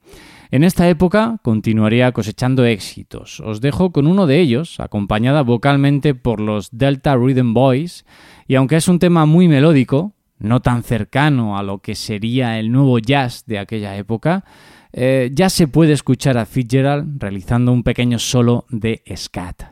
En 0.51 0.65
esta 0.65 0.89
época 0.89 1.41
continuaría 1.43 2.13
cosechando 2.13 2.65
éxitos. 2.65 3.41
Os 3.41 3.61
dejo 3.61 3.93
con 3.93 4.07
uno 4.07 4.27
de 4.27 4.41
ellos, 4.41 4.81
acompañada 4.81 5.43
vocalmente 5.43 6.15
por 6.15 6.41
los 6.41 6.71
Delta 6.71 7.17
Rhythm 7.17 7.53
Boys, 7.53 8.07
y 8.49 8.55
aunque 8.55 8.77
es 8.77 8.89
un 8.89 8.99
tema 8.99 9.27
muy 9.27 9.47
melódico, 9.47 10.14
no 10.39 10.61
tan 10.61 10.83
cercano 10.83 11.57
a 11.57 11.63
lo 11.63 11.79
que 11.79 11.95
sería 11.95 12.59
el 12.59 12.71
nuevo 12.71 12.99
jazz 12.99 13.45
de 13.47 13.59
aquella 13.59 13.97
época, 13.97 14.45
eh, 14.93 15.31
ya 15.33 15.51
se 15.51 15.67
puede 15.67 15.93
escuchar 15.93 16.39
a 16.39 16.47
Fitzgerald 16.47 17.21
realizando 17.21 17.73
un 17.73 17.83
pequeño 17.83 18.19
solo 18.19 18.65
de 18.71 19.03
scat. 19.17 19.63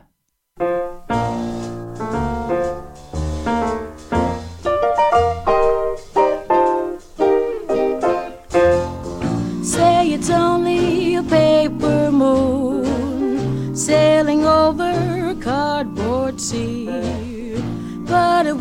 Say 9.63 10.13
it's 10.13 10.29
only 10.29 11.15
a 11.15 11.23
paper 11.23 12.11
moon 12.11 13.75
sailing 13.75 14.45
over 14.45 15.35
cardboard 15.39 16.39
sea, 16.39 16.87
but 18.05 18.45
it 18.45 18.55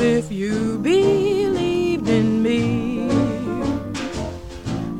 if 0.00 0.30
you 0.30 0.78
believed 0.78 2.08
in 2.08 2.42
me. 2.42 3.08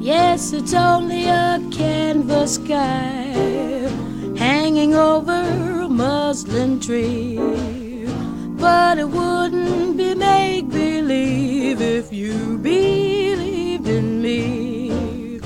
Yes, 0.00 0.52
it's 0.52 0.74
only 0.74 1.24
a 1.26 1.60
canvas 1.70 2.54
sky 2.54 3.34
hanging 4.36 4.94
over 4.94 5.42
a 5.82 5.88
muslin 5.88 6.80
tree. 6.80 7.38
But 8.56 8.98
it 8.98 9.08
wouldn't 9.08 9.96
be 9.96 10.14
make 10.14 10.68
believe 10.68 11.80
if 11.80 12.12
you 12.12 12.58
believed 12.58 13.86
in 13.86 14.22
me. 14.22 15.40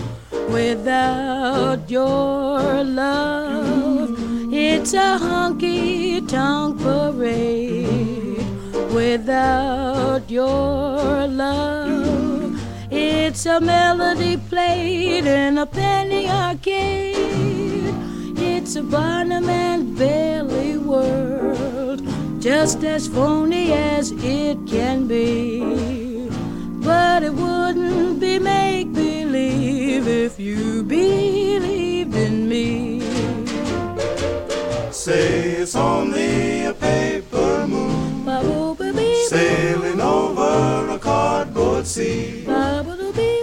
Without 0.48 1.90
your 1.90 2.84
love, 2.84 4.14
it's 4.52 4.92
a 4.94 5.18
honky 5.18 6.26
tonk 6.28 6.80
parade. 6.80 7.71
Without 8.92 10.30
your 10.30 11.26
love, 11.26 12.60
it's 12.90 13.46
a 13.46 13.58
melody 13.58 14.36
played 14.36 15.24
in 15.24 15.56
a 15.56 15.64
penny 15.64 16.28
arcade. 16.28 17.94
It's 18.36 18.76
a 18.76 18.82
Barnum 18.82 19.48
and 19.48 19.96
Bailey 19.96 20.76
world, 20.76 22.02
just 22.38 22.84
as 22.84 23.08
phony 23.08 23.72
as 23.72 24.12
it 24.12 24.58
can 24.66 25.08
be. 25.08 26.28
But 26.84 27.22
it 27.22 27.32
wouldn't 27.32 28.20
be 28.20 28.38
make 28.38 28.92
believe 28.92 30.06
if 30.06 30.38
you 30.38 30.82
believed 30.82 32.14
in 32.14 32.46
me. 32.46 33.00
Say 34.90 35.52
it's 35.62 35.74
only 35.74 36.66
a 36.66 36.74
paper 36.74 37.66
moon 37.66 37.91
sailing 39.28 40.00
over 40.00 40.88
a 40.90 40.98
cardboard 40.98 41.86
sea. 41.86 42.44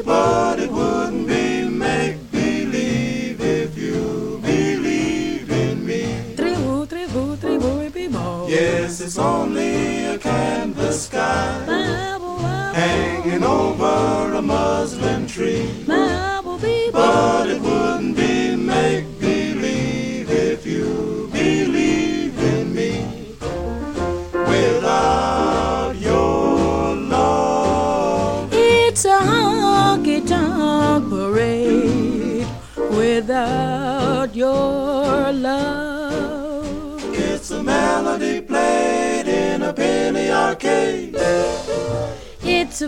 But 0.06 0.60
it 0.60 0.72
wouldn't 0.72 1.28
be 1.28 1.68
make 1.70 2.32
believe 2.32 3.40
if 3.42 3.78
you 3.78 4.40
believed 4.42 5.52
in 5.52 5.86
me. 5.86 6.36
Yes, 8.48 9.02
it's 9.02 9.18
only 9.20 10.06
a 10.06 10.18
canvas 10.18 11.06
sky 11.06 11.66
hanging 12.74 13.44
over 13.44 14.34
a 14.34 14.42
muslin 14.42 15.28
tree. 15.28 15.70
But 16.92 17.29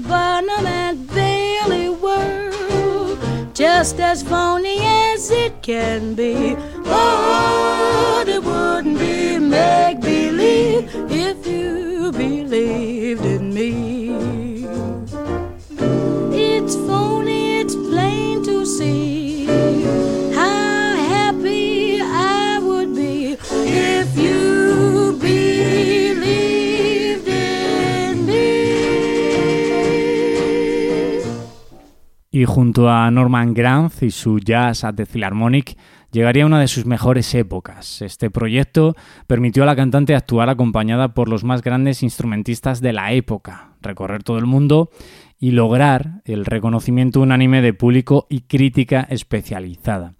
Barnum 0.07 0.65
and 0.65 1.07
Bailey 1.07 1.89
world, 1.89 3.19
just 3.53 3.99
as 3.99 4.23
phony 4.23 4.79
as 4.81 5.29
it 5.31 5.61
can 5.61 6.15
be. 6.15 6.55
But 6.83 7.60
Y 32.41 32.45
junto 32.45 32.89
a 32.89 33.11
Norman 33.11 33.53
Granz 33.53 34.01
y 34.01 34.09
su 34.09 34.39
Jazz 34.39 34.83
at 34.83 34.95
the 34.95 35.05
Philharmonic, 35.05 35.77
llegaría 36.11 36.47
una 36.47 36.59
de 36.59 36.67
sus 36.67 36.87
mejores 36.87 37.35
épocas. 37.35 38.01
Este 38.01 38.31
proyecto 38.31 38.95
permitió 39.27 39.61
a 39.61 39.67
la 39.67 39.75
cantante 39.75 40.15
actuar 40.15 40.49
acompañada 40.49 41.13
por 41.13 41.29
los 41.29 41.43
más 41.43 41.61
grandes 41.61 42.01
instrumentistas 42.01 42.81
de 42.81 42.93
la 42.93 43.11
época, 43.13 43.75
recorrer 43.83 44.23
todo 44.23 44.39
el 44.39 44.47
mundo 44.47 44.89
y 45.39 45.51
lograr 45.51 46.23
el 46.25 46.45
reconocimiento 46.45 47.21
unánime 47.21 47.61
de 47.61 47.75
público 47.75 48.25
y 48.27 48.41
crítica 48.41 49.05
especializada. 49.07 50.15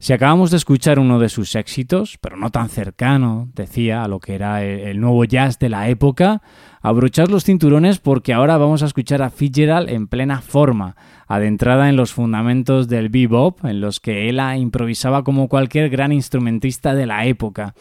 Si 0.00 0.14
acabamos 0.14 0.50
de 0.50 0.56
escuchar 0.56 0.98
uno 0.98 1.18
de 1.18 1.28
sus 1.28 1.54
éxitos, 1.54 2.16
pero 2.22 2.34
no 2.38 2.48
tan 2.48 2.70
cercano, 2.70 3.50
decía, 3.54 4.02
a 4.02 4.08
lo 4.08 4.18
que 4.18 4.34
era 4.34 4.64
el, 4.64 4.98
nuevo 4.98 5.26
jazz 5.26 5.58
de 5.58 5.68
la 5.68 5.90
época, 5.90 6.40
abrochad 6.80 7.28
los 7.28 7.44
cinturones 7.44 7.98
porque 7.98 8.32
ahora 8.32 8.56
vamos 8.56 8.82
a 8.82 8.86
escuchar 8.86 9.20
a 9.20 9.28
Fitzgerald 9.28 9.90
en 9.90 10.06
plena 10.06 10.40
forma, 10.40 10.96
adentrada 11.28 11.90
en 11.90 11.96
los 11.96 12.14
fundamentos 12.14 12.88
del 12.88 13.10
bebop, 13.10 13.62
en 13.66 13.82
los 13.82 14.00
que 14.00 14.30
ella 14.30 14.56
improvisaba 14.56 15.22
como 15.22 15.48
cualquier 15.48 15.90
gran 15.90 16.12
instrumentista 16.12 16.94
de 16.94 17.04
la 17.04 17.26
época. 17.26 17.74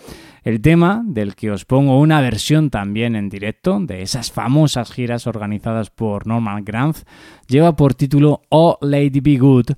El 0.43 0.61
tema, 0.61 1.01
del 1.05 1.35
que 1.35 1.51
os 1.51 1.65
pongo 1.65 1.99
una 1.99 2.21
versión 2.21 2.69
también 2.69 3.15
en 3.15 3.29
directo, 3.29 3.79
de 3.79 4.01
esas 4.01 4.31
famosas 4.31 4.91
giras 4.91 5.27
organizadas 5.27 5.89
por 5.89 6.27
Norman 6.27 6.63
Granz, 6.63 7.05
lleva 7.47 7.75
por 7.75 7.93
título 7.93 8.41
Oh 8.49 8.77
Lady 8.81 9.19
Be 9.19 9.37
Good, 9.37 9.71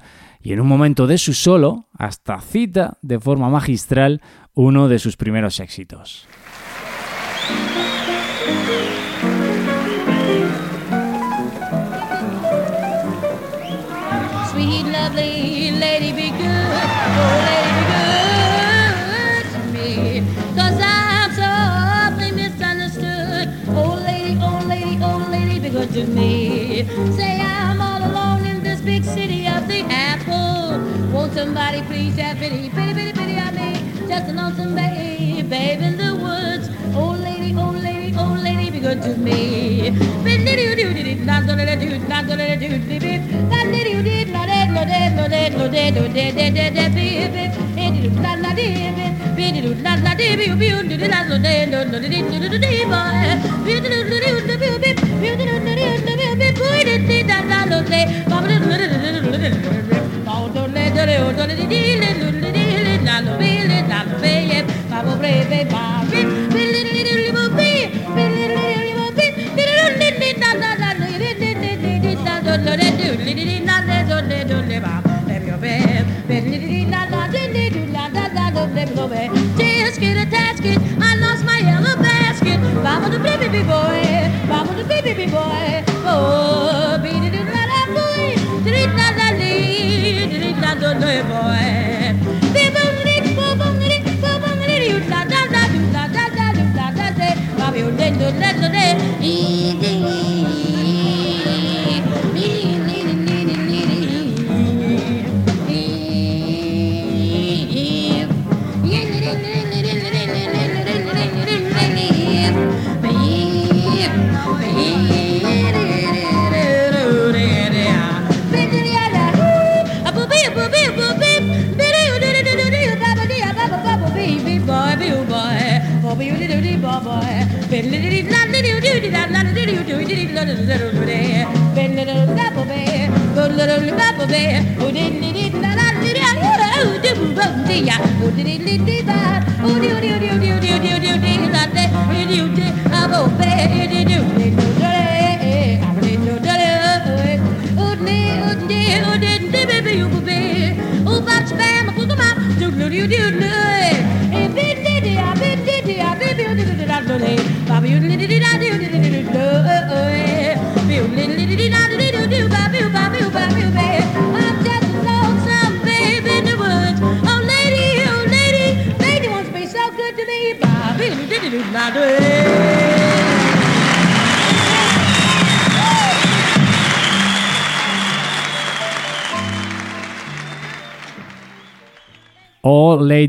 y 0.44 0.54
en 0.54 0.62
un 0.62 0.68
momento 0.68 1.08
de 1.08 1.18
su 1.18 1.34
solo, 1.34 1.88
hasta 1.98 2.40
cita 2.42 2.98
de 3.02 3.20
forma 3.20 3.50
magistral 3.50 4.22
uno 4.54 4.88
de 4.88 5.00
sus 5.00 5.18
primeros 5.18 5.60
éxitos. 5.60 6.28
To 26.06 26.12
me. 26.12 26.84
Say 27.16 27.40
I'm 27.42 27.80
all 27.80 28.02
alone 28.10 28.46
in 28.46 28.64
this 28.64 28.82
big 28.82 29.04
city 29.04 29.48
of 29.48 29.68
the 29.68 29.82
apple. 29.90 30.80
Won't 31.14 31.34
somebody 31.34 31.82
please 31.84 32.18
have 32.18 32.38
pity, 32.38 32.70
pity, 32.70 32.94
pity, 32.94 33.14
pity 33.14 33.38
on 33.40 33.54
me? 33.56 34.08
Just 34.08 34.30
a 34.30 34.34
lonesome 34.34 34.74
babe, 34.74 35.50
babe 35.50 35.82
in 35.82 35.98
the 35.98 36.16
woods. 36.16 36.70
Oh, 36.96 37.12
lady, 37.12 37.54
oh, 37.56 37.72
lady, 37.72 38.16
oh, 38.18 38.34
lady, 38.44 38.72
be 38.72 38.80
good 38.80 39.02
to 39.04 39.16
me. 39.18 39.42
Tasket, 79.58 80.18
a 80.18 80.26
tasket, 80.26 80.80
I 81.02 81.16
lost 81.16 81.46
my 81.46 81.60
yellow 81.60 81.96
basket. 81.98 82.60
Baba 82.84 83.10
the 83.10 83.20
baby 83.20 83.64
boy, 83.64 84.02
the 84.82 84.88
baby 84.88 85.14
be 85.14 85.32
boy. 85.32 85.84
Oh, 86.06 87.00
be 87.02 87.12
did 87.12 87.36
it 87.36 87.46
not 87.46 87.70
a 87.70 87.82
boy, 87.94 88.64
did 88.64 88.74
it 88.74 88.94
not 88.96 89.14
a 89.14 89.38
lead, 89.38 90.30
did 90.32 90.42
it 90.42 90.58
not 90.58 90.78
a 90.78 90.92
little 90.98 91.24
boy. 91.30 92.18
People 92.56 92.90
need 93.06 93.36
bubble, 93.36 93.74
need 93.80 94.06
bubble, 94.22 94.56
need 94.66 94.88
you, 94.90 95.00
da 95.10 95.24
da 95.26 95.42
da, 95.54 95.68
do 95.74 95.80
da 95.94 96.08
da 96.08 96.26
da, 96.30 96.54
do 96.54 96.64
da 96.74 96.92
da 96.92 97.08
da, 97.12 97.58
Bobby, 97.58 97.80
you 97.80 97.92
didn't 97.92 98.20
do 98.20 98.32
that 98.40 98.56
today. 98.56 99.81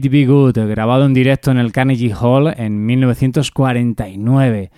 Be 0.08 0.26
Good, 0.26 0.58
grabado 0.68 1.06
en 1.06 1.14
directo 1.14 1.50
en 1.50 1.58
el 1.58 1.72
Carnegie 1.72 2.14
Hall 2.14 2.54
en 2.56 2.84
1949. 2.86 4.70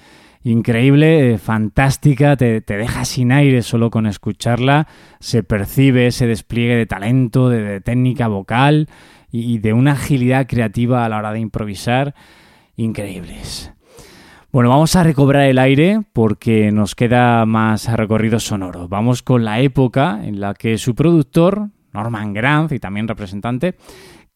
Increíble, 0.42 1.34
eh, 1.34 1.38
fantástica, 1.38 2.36
te, 2.36 2.60
te 2.60 2.76
deja 2.76 3.04
sin 3.04 3.32
aire 3.32 3.62
solo 3.62 3.90
con 3.90 4.06
escucharla, 4.06 4.86
se 5.20 5.42
percibe 5.42 6.06
ese 6.06 6.26
despliegue 6.26 6.76
de 6.76 6.86
talento, 6.86 7.48
de, 7.48 7.80
técnica 7.80 8.28
vocal 8.28 8.88
y, 9.32 9.54
y 9.54 9.58
de 9.58 9.72
una 9.72 9.92
agilidad 9.92 10.46
creativa 10.46 11.04
a 11.04 11.08
la 11.08 11.18
hora 11.18 11.32
de 11.32 11.40
improvisar 11.40 12.14
increíbles. 12.76 13.72
Bueno, 14.54 14.68
vamos 14.68 14.94
a 14.94 15.02
recobrar 15.02 15.46
el 15.46 15.58
aire 15.58 16.02
porque 16.12 16.70
nos 16.70 16.94
queda 16.94 17.44
más 17.44 17.92
recorrido 17.92 18.38
sonoro. 18.38 18.86
Vamos 18.86 19.22
con 19.22 19.44
la 19.44 19.58
época 19.60 20.20
en 20.22 20.38
la 20.38 20.54
que 20.54 20.78
su 20.78 20.94
productor, 20.94 21.70
Norman 21.92 22.32
Granz 22.32 22.70
y 22.70 22.78
también 22.78 23.08
representante, 23.08 23.74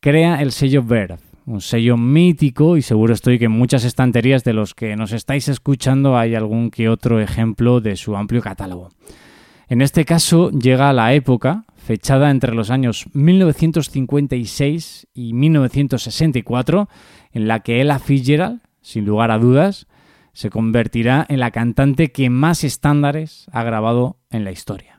crea 0.01 0.41
el 0.41 0.53
sello 0.53 0.83
Verve, 0.83 1.19
un 1.47 1.61
sello 1.61 1.97
mítico 1.97 2.77
y 2.77 2.83
seguro 2.83 3.15
estoy 3.15 3.39
que 3.39 3.47
en 3.47 3.53
muchas 3.53 3.85
estanterías 3.85 4.45
de 4.45 4.53
los 4.53 4.75
que 4.75 4.95
nos 4.97 5.13
estáis 5.13 5.49
escuchando 5.49 6.17
hay 6.17 6.35
algún 6.35 6.71
que 6.71 6.89
otro 6.89 7.21
ejemplo 7.21 7.81
de 7.81 7.97
su 7.97 8.17
amplio 8.17 8.41
catálogo. 8.41 8.91
En 9.69 9.83
este 9.83 10.05
caso 10.05 10.51
llega 10.51 10.93
la 10.93 11.15
época, 11.15 11.65
fechada 11.77 12.31
entre 12.31 12.55
los 12.55 12.71
años 12.71 13.07
1956 13.13 15.09
y 15.13 15.33
1964, 15.35 16.89
en 17.33 17.49
la 17.49 17.61
que 17.61 17.81
Ella 17.83 17.99
Fitzgerald, 17.99 18.61
sin 18.81 19.05
lugar 19.05 19.31
a 19.31 19.39
dudas, 19.39 19.87
se 20.33 20.49
convertirá 20.49 21.27
en 21.29 21.41
la 21.41 21.51
cantante 21.51 22.13
que 22.13 22.31
más 22.31 22.63
estándares 22.63 23.47
ha 23.53 23.65
grabado 23.65 24.19
en 24.31 24.45
la 24.45 24.53
historia 24.53 24.98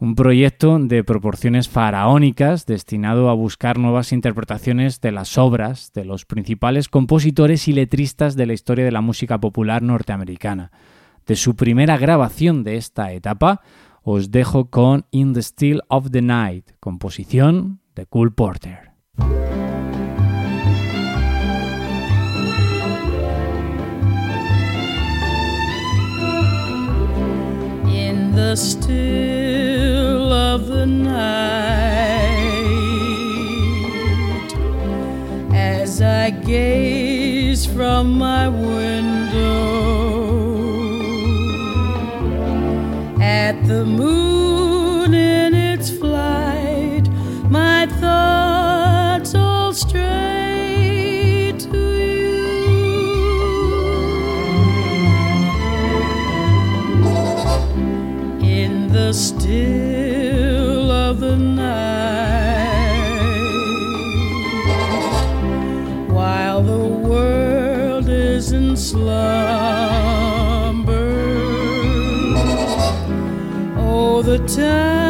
un 0.00 0.14
proyecto 0.14 0.78
de 0.78 1.04
proporciones 1.04 1.68
faraónicas 1.68 2.64
destinado 2.64 3.28
a 3.28 3.34
buscar 3.34 3.78
nuevas 3.78 4.12
interpretaciones 4.12 5.02
de 5.02 5.12
las 5.12 5.36
obras 5.36 5.92
de 5.92 6.06
los 6.06 6.24
principales 6.24 6.88
compositores 6.88 7.68
y 7.68 7.74
letristas 7.74 8.34
de 8.34 8.46
la 8.46 8.54
historia 8.54 8.86
de 8.86 8.92
la 8.92 9.02
música 9.02 9.38
popular 9.38 9.82
norteamericana. 9.82 10.72
De 11.26 11.36
su 11.36 11.54
primera 11.54 11.98
grabación 11.98 12.64
de 12.64 12.76
esta 12.76 13.12
etapa, 13.12 13.60
os 14.02 14.30
dejo 14.30 14.70
con 14.70 15.04
In 15.10 15.34
the 15.34 15.42
Still 15.42 15.82
of 15.88 16.10
the 16.10 16.22
Night, 16.22 16.70
composición 16.80 17.80
de 17.94 18.06
Cool 18.06 18.32
Porter. 18.32 18.92
In 27.86 28.32
the 28.34 28.56
still 28.56 29.49
of 30.54 30.66
the 30.66 30.84
night, 30.84 31.20
as 35.54 36.02
I 36.02 36.30
gaze 36.30 37.64
from 37.64 38.18
my 38.18 38.48
window 38.48 39.70
at 43.20 43.64
the 43.68 43.84
moon 43.84 45.14
in 45.14 45.54
its 45.54 45.88
flight, 45.88 47.08
my 47.48 47.86
thoughts 48.00 49.36
all 49.36 49.72
stray 49.72 51.54
to 51.60 51.78
you. 52.06 52.40
In 58.42 58.88
the 58.88 59.12
still 59.12 59.89
In 68.40 68.74
slumber. 68.74 69.04
Oh, 73.76 74.22
the 74.22 74.38
time. 74.48 75.09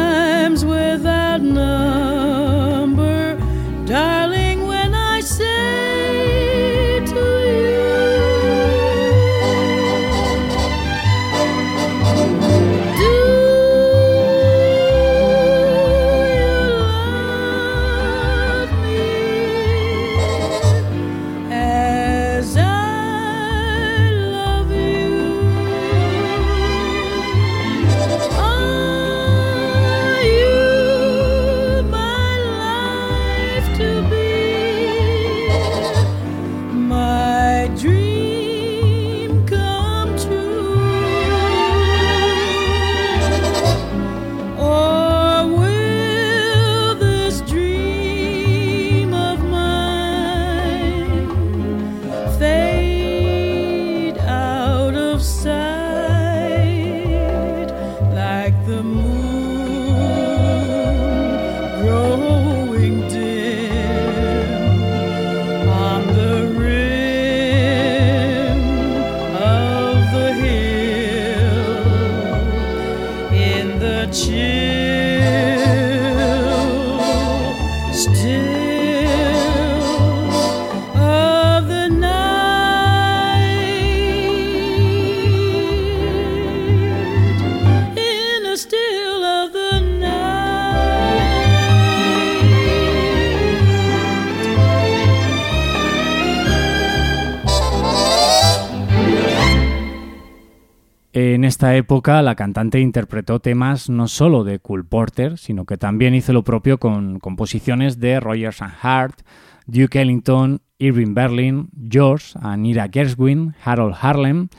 En 101.23 101.43
esta 101.43 101.75
época, 101.75 102.19
la 102.23 102.33
cantante 102.33 102.79
interpretó 102.79 103.39
temas 103.39 103.91
no 103.91 104.07
solo 104.07 104.43
de 104.43 104.57
Cool 104.57 104.87
Porter, 104.87 105.37
sino 105.37 105.65
que 105.65 105.77
también 105.77 106.15
hizo 106.15 106.33
lo 106.33 106.43
propio 106.43 106.79
con 106.79 107.19
composiciones 107.19 107.99
de 107.99 108.19
Rogers 108.19 108.63
and 108.63 108.73
Hart, 108.81 109.21
Duke 109.67 110.01
Ellington, 110.01 110.61
Irving 110.79 111.13
Berlin, 111.13 111.69
George, 111.87 112.33
Anira 112.41 112.89
Gershwin, 112.91 113.53
Harold 113.63 113.95
Harlem, 114.01 114.49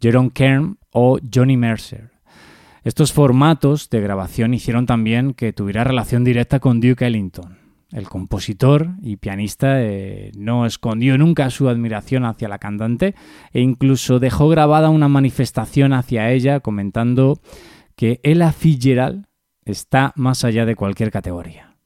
Jerome 0.00 0.30
Kern 0.30 0.78
o 0.92 1.18
Johnny 1.34 1.56
Mercer. 1.56 2.12
Estos 2.84 3.12
formatos 3.12 3.90
de 3.90 4.00
grabación 4.00 4.54
hicieron 4.54 4.86
también 4.86 5.34
que 5.34 5.52
tuviera 5.52 5.82
relación 5.82 6.22
directa 6.22 6.60
con 6.60 6.80
Duke 6.80 7.04
Ellington. 7.04 7.61
El 7.92 8.08
compositor 8.08 8.88
y 9.02 9.16
pianista 9.16 9.82
eh, 9.82 10.32
no 10.36 10.64
escondió 10.64 11.18
nunca 11.18 11.50
su 11.50 11.68
admiración 11.68 12.24
hacia 12.24 12.48
la 12.48 12.58
cantante 12.58 13.14
e 13.52 13.60
incluso 13.60 14.18
dejó 14.18 14.48
grabada 14.48 14.88
una 14.88 15.08
manifestación 15.08 15.92
hacia 15.92 16.30
ella 16.30 16.60
comentando 16.60 17.40
que 17.94 18.20
Ella 18.22 18.52
Fitzgerald 18.52 19.26
está 19.64 20.12
más 20.16 20.44
allá 20.44 20.64
de 20.64 20.74
cualquier 20.74 21.10
categoría. 21.10 21.76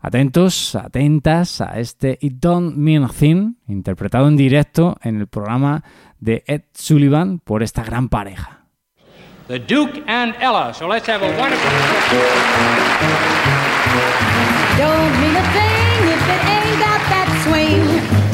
Atentos, 0.00 0.76
atentas 0.76 1.60
a 1.60 1.80
este 1.80 2.18
It 2.20 2.34
Don't 2.34 2.76
Mean 2.76 3.02
a 3.02 3.08
Thing, 3.08 3.54
interpretado 3.66 4.28
en 4.28 4.36
directo 4.36 4.96
en 5.02 5.18
el 5.18 5.26
programa 5.26 5.82
de 6.20 6.44
Ed 6.46 6.62
Sullivan 6.74 7.40
por 7.40 7.62
esta 7.62 7.82
gran 7.82 8.08
pareja. 8.08 8.66
The 9.48 9.60
Duke 9.60 10.04
and 10.06 10.34
Ella. 10.36 10.74
So 10.74 10.86
let's 10.86 11.08
have 11.08 11.22
a 11.22 11.30
wonderful. 11.38 11.70
Don't 14.78 15.12
mean 15.20 15.34
a 15.34 15.42
thing 15.58 16.02
if 16.14 16.22
it 16.34 16.42
ain't 16.54 16.78
got 16.78 17.02
that 17.10 17.28
swing. 17.42 17.82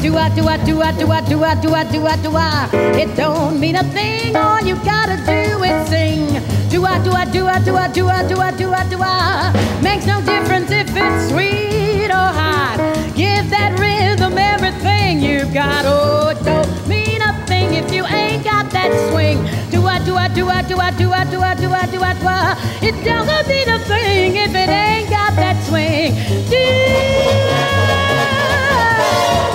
Do 0.03 0.15
I, 0.15 0.29
do 0.29 0.47
I, 0.47 0.57
do 0.63 0.79
I, 0.79 0.91
do 0.91 1.11
I, 1.11 1.21
do 1.21 1.43
I, 1.43 1.55
do 1.59 1.73
I, 1.73 1.83
do 1.91 2.05
I, 2.05 2.15
do 2.21 2.31
I? 2.37 2.69
It 3.01 3.15
don't 3.17 3.59
mean 3.59 3.75
a 3.75 3.83
thing. 3.85 4.35
All 4.35 4.61
you 4.61 4.75
gotta 4.85 5.17
do 5.25 5.63
is 5.63 5.89
sing. 5.89 6.27
Do 6.69 6.85
I, 6.85 7.03
do 7.03 7.09
I, 7.13 7.25
do 7.25 7.47
I, 7.47 7.57
do 7.57 7.75
I, 7.75 7.91
do 7.91 8.07
I, 8.07 8.27
do 8.27 8.39
I, 8.39 8.51
do 8.51 8.71
I, 8.71 8.89
do 8.91 8.97
I? 9.01 9.79
Makes 9.81 10.05
no 10.05 10.21
difference 10.21 10.69
if 10.69 10.87
it's 10.93 11.29
sweet 11.29 12.11
or 12.11 12.29
hot. 12.39 12.77
Give 13.15 13.49
that 13.49 13.79
rhythm 13.79 14.37
everything 14.37 15.21
you 15.21 15.51
got. 15.51 15.85
Oh, 15.87 16.29
it 16.29 16.43
don't 16.43 16.87
mean 16.87 17.23
a 17.23 17.33
thing 17.47 17.73
if 17.73 17.91
you 17.91 18.05
ain't 18.05 18.43
got 18.43 18.69
that 18.69 18.91
swing. 19.09 19.41
Do 19.71 19.87
I, 19.87 19.97
do 20.05 20.15
I, 20.15 20.27
do 20.27 20.47
I, 20.47 20.61
do 20.61 20.77
I, 20.77 20.91
do 20.91 21.11
I, 21.11 21.23
do 21.25 21.41
I, 21.41 21.55
do 21.55 21.71
I, 21.73 21.85
do 21.87 22.03
I, 22.03 22.13
do 22.13 22.27
I? 22.27 22.77
It 22.83 23.03
don't 23.03 23.25
mean 23.47 23.67
a 23.67 23.79
thing 23.79 24.35
if 24.35 24.53
it 24.53 24.69
ain't 24.69 25.09
got 25.09 25.14
that 25.35 25.57
swing. 25.67 26.13
Do 26.49 26.57
I? 26.57 27.55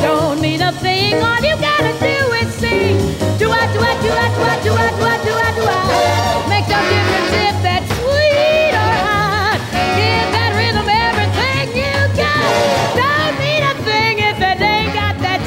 Don't 0.02 0.40
mean 0.40 0.60
a 0.62 0.72
thing. 0.72 1.14
All 1.22 1.40
you 1.40 1.56
gotta 1.56 1.92
do 1.98 2.32
is 2.40 2.54
sing. 2.54 2.96
Do 3.38 3.50
I, 3.50 3.66
do 3.72 3.80
I, 3.80 3.94
do 4.02 4.10
I, 4.10 4.28
do 4.36 4.42
I, 4.42 4.56
do 4.62 4.72
I, 4.72 4.90
do 4.98 5.04
I, 5.04 5.16
do 5.24 5.32
I, 5.32 5.50
do 5.56 5.62
I? 5.64 6.48
Makes 6.48 6.68
no 6.68 6.80
difference 6.92 7.32
if 7.48 7.56
that's 7.64 7.88
sweet 8.00 8.74
or 8.76 8.94
hot. 9.06 9.60
Give 9.96 10.28
that 10.36 10.52
rhythm 10.58 10.88
everything 10.88 11.66
you 11.80 11.96
got. 12.16 12.44
Don't 13.00 13.34
mean 13.40 13.62
a 13.64 13.74
thing 13.88 14.14
if 14.20 14.38
it 14.40 14.60
ain't 14.60 14.92
got 14.94 15.16
that 15.24 15.40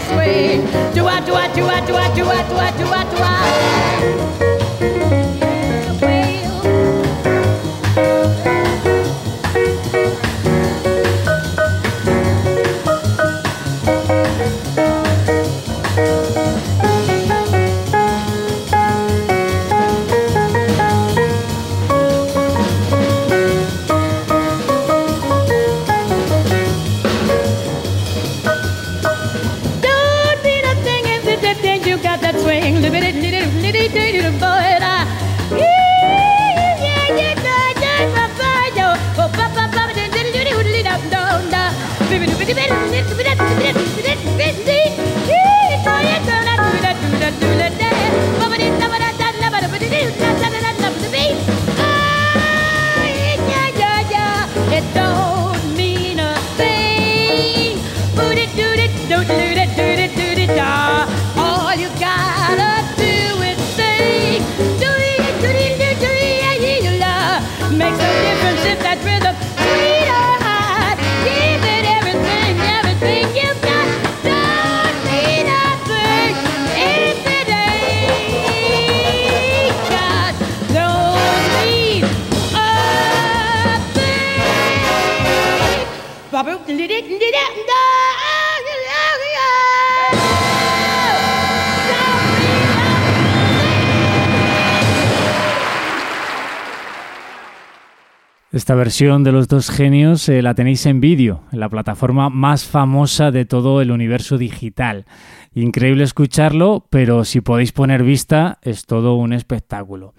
Esta 98.74 98.80
versión 98.80 99.24
de 99.24 99.32
los 99.32 99.48
dos 99.48 99.70
genios 99.70 100.28
eh, 100.30 100.42
la 100.42 100.56
tenéis 100.56 100.88
en 100.88 101.00
vídeo, 101.00 101.44
en 101.52 101.60
la 101.60 101.70
plataforma 101.70 102.32
más 102.32 102.66
famosa 102.66 103.30
de 103.30 103.46
todo 103.46 103.84
el 103.84 103.92
universo 103.92 104.40
digital. 104.40 105.06
Increíble 105.54 106.04
escucharlo, 106.04 106.88
pero 106.90 107.24
si 107.24 107.40
podéis 107.40 107.72
poner 107.72 108.02
vista, 108.02 108.58
es 108.64 108.88
todo 108.88 109.14
un 109.14 109.32
espectáculo. 109.32 110.16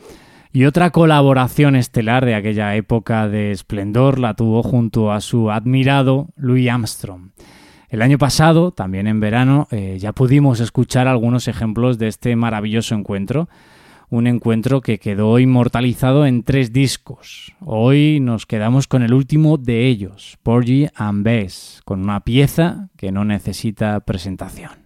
Y 0.53 0.67
otra 0.67 0.91
colaboración 0.91 1.75
estelar 1.75 2.25
de 2.25 2.37
aquella 2.37 2.77
época 2.77 3.27
de 3.27 3.51
esplendor 3.51 4.21
la 4.21 4.35
tuvo 4.35 4.63
junto 4.63 5.11
a 5.11 5.21
su 5.21 5.51
admirado 5.51 6.29
Louis 6.37 6.71
Armstrong. 6.71 7.31
El 7.89 8.03
año 8.03 8.19
pasado, 8.19 8.71
también 8.71 9.09
en 9.09 9.19
verano, 9.19 9.67
eh, 9.73 9.97
ya 9.99 10.13
pudimos 10.13 10.61
escuchar 10.61 11.09
algunos 11.09 11.49
ejemplos 11.49 11.99
de 11.99 12.07
este 12.07 12.37
maravilloso 12.37 12.95
encuentro 12.95 13.49
un 14.15 14.29
encuentro 14.29 14.81
que 14.81 14.99
quedó 15.01 15.41
inmortalizado 15.41 16.25
en 16.25 16.45
tres 16.45 16.73
discos. 16.73 17.53
Hoy 17.61 18.21
nos 18.21 18.47
quedamos 18.47 18.87
con 18.87 19.03
el 19.03 19.13
último 19.13 19.59
de 19.59 19.89
ellos, 19.89 20.39
Porgy 20.45 20.87
and 20.95 21.25
Bess, 21.25 21.83
con 21.85 22.01
una 22.01 22.21
pieza 22.21 22.91
que 22.97 23.11
no 23.11 23.25
necesita 23.25 23.99
presentación. 24.01 24.84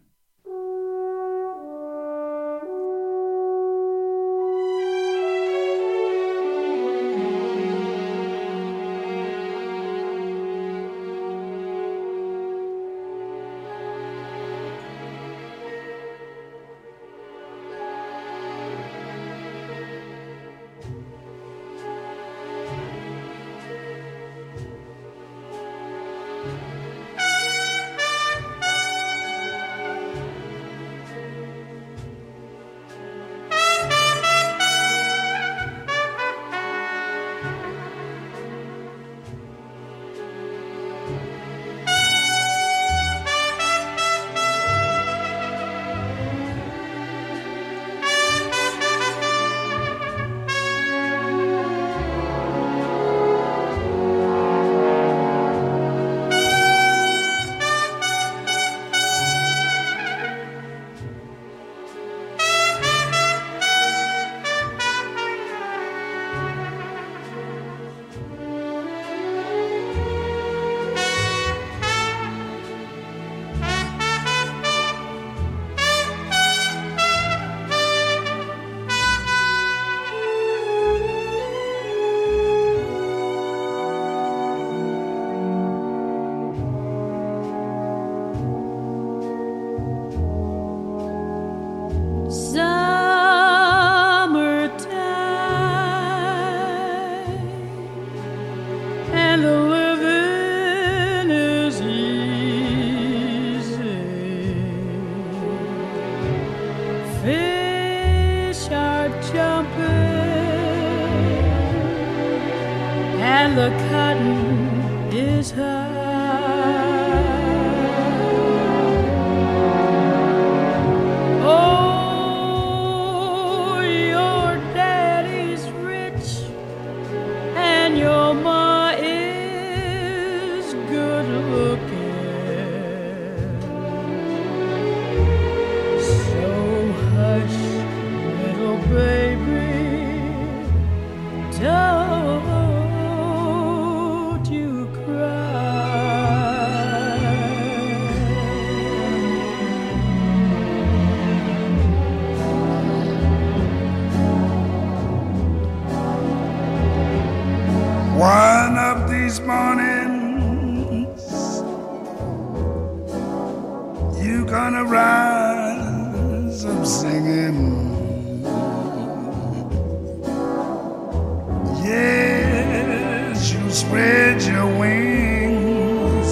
spread 173.89 174.43
your 174.43 174.67
wings 174.79 176.31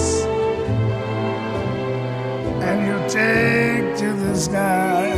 and 2.61 2.77
you'll 2.85 3.09
take 3.09 3.97
to 3.97 4.13
the 4.13 4.35
sky. 4.35 5.11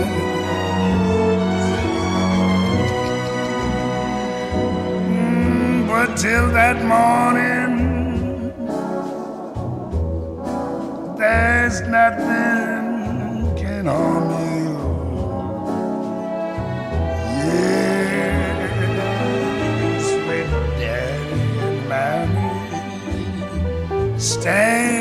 Mm, 5.12 5.88
but 5.88 6.16
till 6.16 6.48
that 6.52 6.78
morning, 6.94 7.74
there's 11.18 11.82
nothing 11.82 13.54
can 13.58 13.86
harm. 13.86 14.29
stand. 24.30 24.99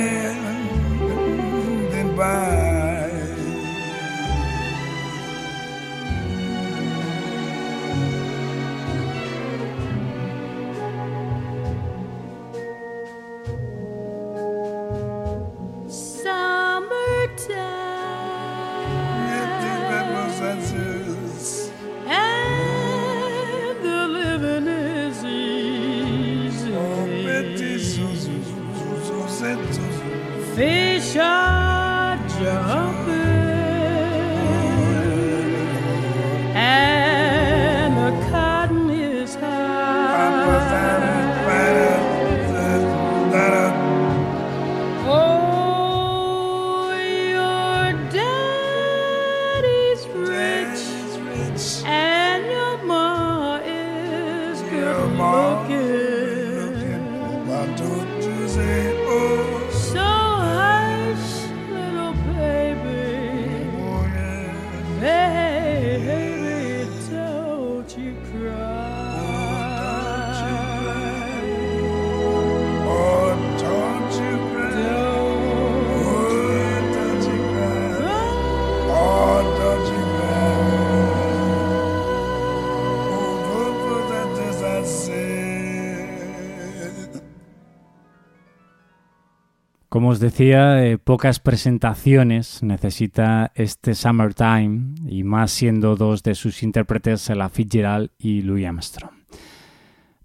Como 90.09 90.19
decía, 90.19 90.87
eh, 90.87 90.97
pocas 90.97 91.39
presentaciones 91.39 92.63
necesita 92.63 93.53
este 93.55 93.95
Summertime, 93.95 94.95
y 95.07 95.23
más 95.23 95.51
siendo 95.51 95.97
dos 95.97 96.23
de 96.23 96.35
sus 96.35 96.63
intérpretes, 96.63 97.29
la 97.29 97.51
Fitzgerald 97.51 98.09
y 98.19 98.41
Louis 98.41 98.67
Armstrong. 98.67 99.13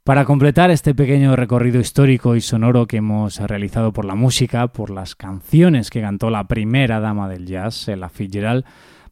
Para 0.05 0.23
completar 0.23 0.71
este 0.71 0.95
pequeño 0.95 1.35
recorrido 1.35 1.81
histórico 1.81 2.37
y 2.37 2.39
sonoro 2.39 2.87
que 2.87 2.95
hemos 2.95 3.41
realizado 3.41 3.91
por 3.91 4.05
la 4.05 4.15
música, 4.15 4.69
por 4.69 4.89
las 4.89 5.15
canciones 5.15 5.89
que 5.89 5.99
cantó 5.99 6.29
la 6.29 6.47
primera 6.47 7.01
dama 7.01 7.27
del 7.27 7.45
jazz, 7.45 7.89
la 7.89 8.07
Fitzgerald, 8.07 8.63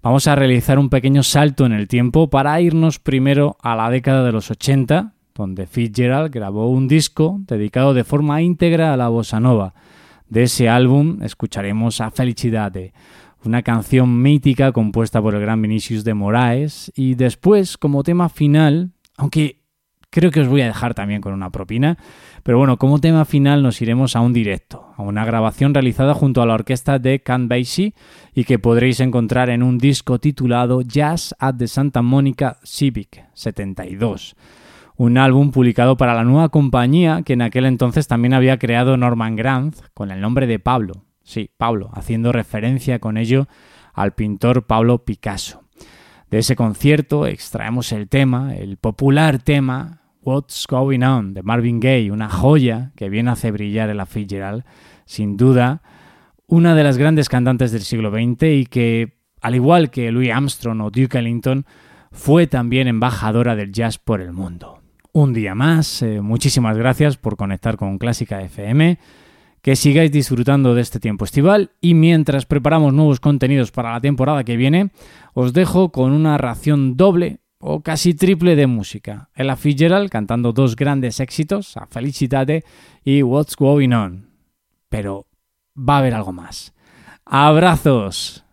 vamos 0.02 0.26
a 0.28 0.36
realizar 0.36 0.80
un 0.80 0.90
pequeño 0.90 1.22
salto 1.22 1.66
en 1.66 1.74
el 1.74 1.90
tiempo 1.90 2.30
para 2.30 2.62
irnos 2.62 2.98
primero 2.98 3.58
a 3.62 3.76
la 3.76 3.90
década 3.90 4.24
de 4.24 4.32
los 4.32 4.50
80, 4.50 5.16
donde 5.36 5.68
Fitzgerald 5.68 6.34
grabó 6.34 6.70
un 6.70 6.88
disco 6.88 7.42
dedicado 7.42 7.94
de 7.94 8.06
forma 8.06 8.42
íntegra 8.42 8.94
a 8.94 8.98
la 8.98 9.10
bossa 9.10 9.42
nova. 9.42 9.74
De 10.32 10.44
ese 10.44 10.70
álbum 10.70 11.22
escucharemos 11.24 12.00
a 12.00 12.10
Felicidade, 12.10 12.94
una 13.44 13.64
canción 13.64 14.22
mítica 14.22 14.72
compuesta 14.72 15.22
por 15.22 15.36
el 15.36 15.42
gran 15.42 15.62
Vinicius 15.62 16.06
de 16.06 16.14
Moraes, 16.14 16.90
y 16.96 17.16
después, 17.16 17.78
como 17.78 18.02
tema 18.02 18.30
final, 18.30 18.92
aunque 19.18 19.66
creo 20.10 20.32
que 20.32 20.40
os 20.40 20.48
voy 20.48 20.62
a 20.62 20.68
dejar 20.68 20.94
también 20.94 21.20
con 21.20 21.34
una 21.34 21.50
propina, 21.50 21.98
pero 22.44 22.58
bueno, 22.58 22.78
como 22.78 23.00
tema 23.00 23.26
final 23.26 23.62
nos 23.62 23.82
iremos 23.82 24.16
a 24.16 24.22
un 24.22 24.32
directo, 24.32 24.94
a 24.96 25.02
una 25.02 25.26
grabación 25.26 25.74
realizada 25.74 26.14
junto 26.14 26.42
a 26.42 26.46
la 26.46 26.54
orquesta 26.54 26.98
de 26.98 27.22
Count 27.22 27.50
Basie 27.50 27.94
y 28.34 28.46
que 28.46 28.58
podréis 28.58 29.02
encontrar 29.02 29.50
en 29.50 29.62
un 29.62 29.80
disco 29.80 30.18
titulado 30.18 30.82
Jazz 30.82 31.36
at 31.40 31.56
the 31.56 31.68
Santa 31.68 32.02
Monica 32.02 32.58
Civic 32.64 33.26
72 33.34 34.38
un 35.02 35.18
álbum 35.18 35.50
publicado 35.50 35.98
para 35.98 36.14
la 36.14 36.24
nueva 36.24 36.50
compañía 36.50 37.24
que 37.24 37.34
en 37.34 37.42
aquel 37.42 37.66
entonces 37.66 38.08
también 38.08 38.36
había 38.36 38.60
creado 38.60 38.98
Norman 38.98 39.36
Granz 39.36 39.82
con 39.96 40.12
el 40.12 40.22
nombre 40.22 40.46
de 40.46 40.60
Pablo. 40.60 41.06
Sí, 41.24 41.50
Pablo, 41.58 41.90
haciendo 41.94 42.32
referencia 42.32 43.00
con 43.00 43.18
ello 43.18 43.48
al 43.96 44.12
pintor 44.12 44.68
Pablo 44.68 45.04
Picasso. 45.04 45.64
De 46.30 46.38
ese 46.38 46.56
concierto 46.56 47.26
extraemos 47.26 47.92
el 47.94 48.10
tema, 48.10 48.56
el 48.56 48.78
popular 48.78 49.40
tema 49.40 50.04
What's 50.22 50.68
Going 50.70 51.02
On 51.02 51.34
de 51.34 51.42
Marvin 51.42 51.80
Gaye, 51.80 52.12
una 52.12 52.30
joya 52.30 52.92
que 52.96 53.10
viene 53.10 53.32
a 53.32 53.34
hacer 53.34 53.54
brillar 53.54 53.90
en 53.90 53.98
la 53.98 54.06
Fitzgerald, 54.06 54.66
sin 55.06 55.36
duda, 55.36 55.82
una 56.46 56.76
de 56.76 56.84
las 56.84 57.00
grandes 57.00 57.28
cantantes 57.28 57.72
del 57.72 57.82
siglo 57.82 58.12
XX 58.12 58.44
y 58.44 58.66
que, 58.68 59.18
al 59.42 59.56
igual 59.56 59.90
que 59.90 60.12
Louis 60.12 60.30
Armstrong 60.32 60.80
o 60.82 60.92
Duke 60.92 61.18
Ellington, 61.18 61.66
fue 62.12 62.46
también 62.46 62.88
embajadora 62.88 63.56
del 63.56 63.72
jazz 63.72 63.98
por 63.98 64.22
el 64.22 64.32
mundo 64.32 64.81
un 65.14 65.34
día 65.34 65.56
más. 65.56 66.02
Eh, 66.02 66.22
muchísimas 66.22 66.78
gracias 66.78 67.18
por 67.18 67.38
conectar 67.38 67.78
con 67.78 67.98
Clásica 67.98 68.42
FM. 68.42 68.98
Que 69.62 69.76
sigáis 69.76 70.12
disfrutando 70.12 70.74
de 70.74 70.82
este 70.82 71.00
tiempo 71.00 71.24
estival 71.24 71.72
y 71.82 71.94
mientras 71.94 72.46
preparamos 72.46 72.94
nuevos 72.94 73.20
contenidos 73.20 73.72
para 73.72 73.94
la 73.94 74.02
temporada 74.02 74.44
que 74.44 74.58
viene, 74.58 74.90
os 75.34 75.54
dejo 75.54 75.92
con 75.92 76.12
una 76.14 76.38
ración 76.40 76.98
doble 76.98 77.42
o 77.60 77.82
casi 77.82 78.16
triple 78.16 78.56
de 78.56 78.66
música. 78.66 79.30
Ella 79.36 79.56
Fitzgerald 79.56 80.10
cantando 80.10 80.52
dos 80.52 80.76
grandes 80.76 81.20
éxitos, 81.20 81.78
a 81.78 81.86
Felicitate 81.86 82.64
y 83.04 83.22
What's 83.22 83.56
Going 83.56 83.92
On. 83.92 84.30
Pero 84.90 85.28
va 85.78 85.96
a 85.96 86.00
haber 86.00 86.16
algo 86.16 86.34
más. 86.34 86.74
¡Abrazos! 87.24 88.44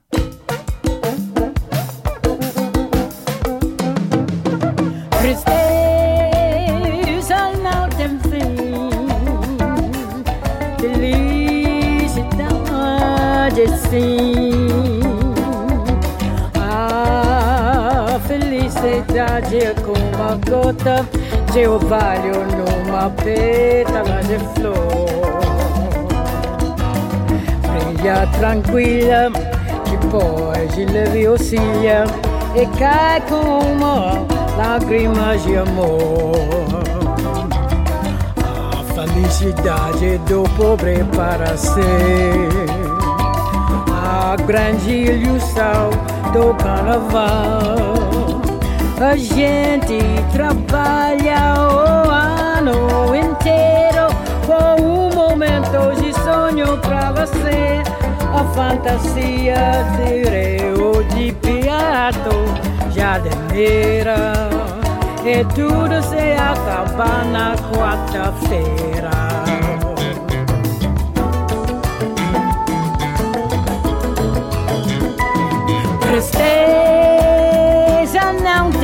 Felicidade 19.38 19.58
é 19.58 19.74
como 19.74 20.04
uma 20.16 20.34
gota 20.48 21.06
de 21.52 21.66
orvalho 21.66 22.46
numa 22.56 23.10
pétala 23.10 24.20
de 24.22 24.38
flor. 24.54 25.08
Brilha 27.62 28.26
tranquila, 28.38 29.30
depois 29.90 30.74
de 30.74 30.84
leve 30.86 31.28
oscila 31.28 32.04
e 32.54 32.66
cai 32.78 33.20
como 33.22 34.26
lágrimas 34.56 35.42
de 35.44 35.56
amor. 35.56 36.32
A 38.72 38.94
felicidade 38.94 40.18
do 40.28 40.42
pobre 40.56 41.04
para 41.16 41.56
ser 41.56 42.48
a 43.92 44.36
grande 44.36 44.90
ilusão 44.90 45.90
do 46.32 46.54
carnaval. 46.54 47.97
A 49.00 49.16
gente 49.16 49.96
trabalha 50.32 51.54
o 51.70 52.10
ano 52.10 53.14
inteiro 53.14 54.08
com 54.44 54.82
um 54.82 55.14
momento 55.14 55.94
de 56.02 56.12
sonho 56.14 56.76
pra 56.78 57.12
você. 57.12 57.80
A 58.34 58.44
fantasia 58.52 59.84
de 59.96 60.28
Rio 60.28 61.04
de 61.14 61.32
Piato, 61.34 62.44
Jardineira. 62.92 64.32
E 65.24 65.44
tudo 65.54 66.02
se 66.02 66.32
acaba 66.32 67.24
na 67.24 67.54
quarta-feira 67.72 68.88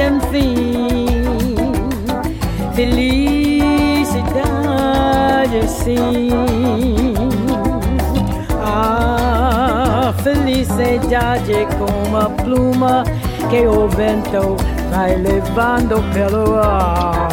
enfim, 0.06 1.72
felicidade 2.74 4.34
sim. 5.68 6.30
Ah, 8.62 10.12
felicidade 10.22 11.66
com 11.78 12.04
como 12.14 12.16
a 12.16 12.30
pluma 12.30 13.04
que 13.50 13.66
o 13.66 13.88
vento 13.88 14.56
vai 14.90 15.16
levando 15.16 16.00
pelo 16.12 16.56
ar. 16.56 17.28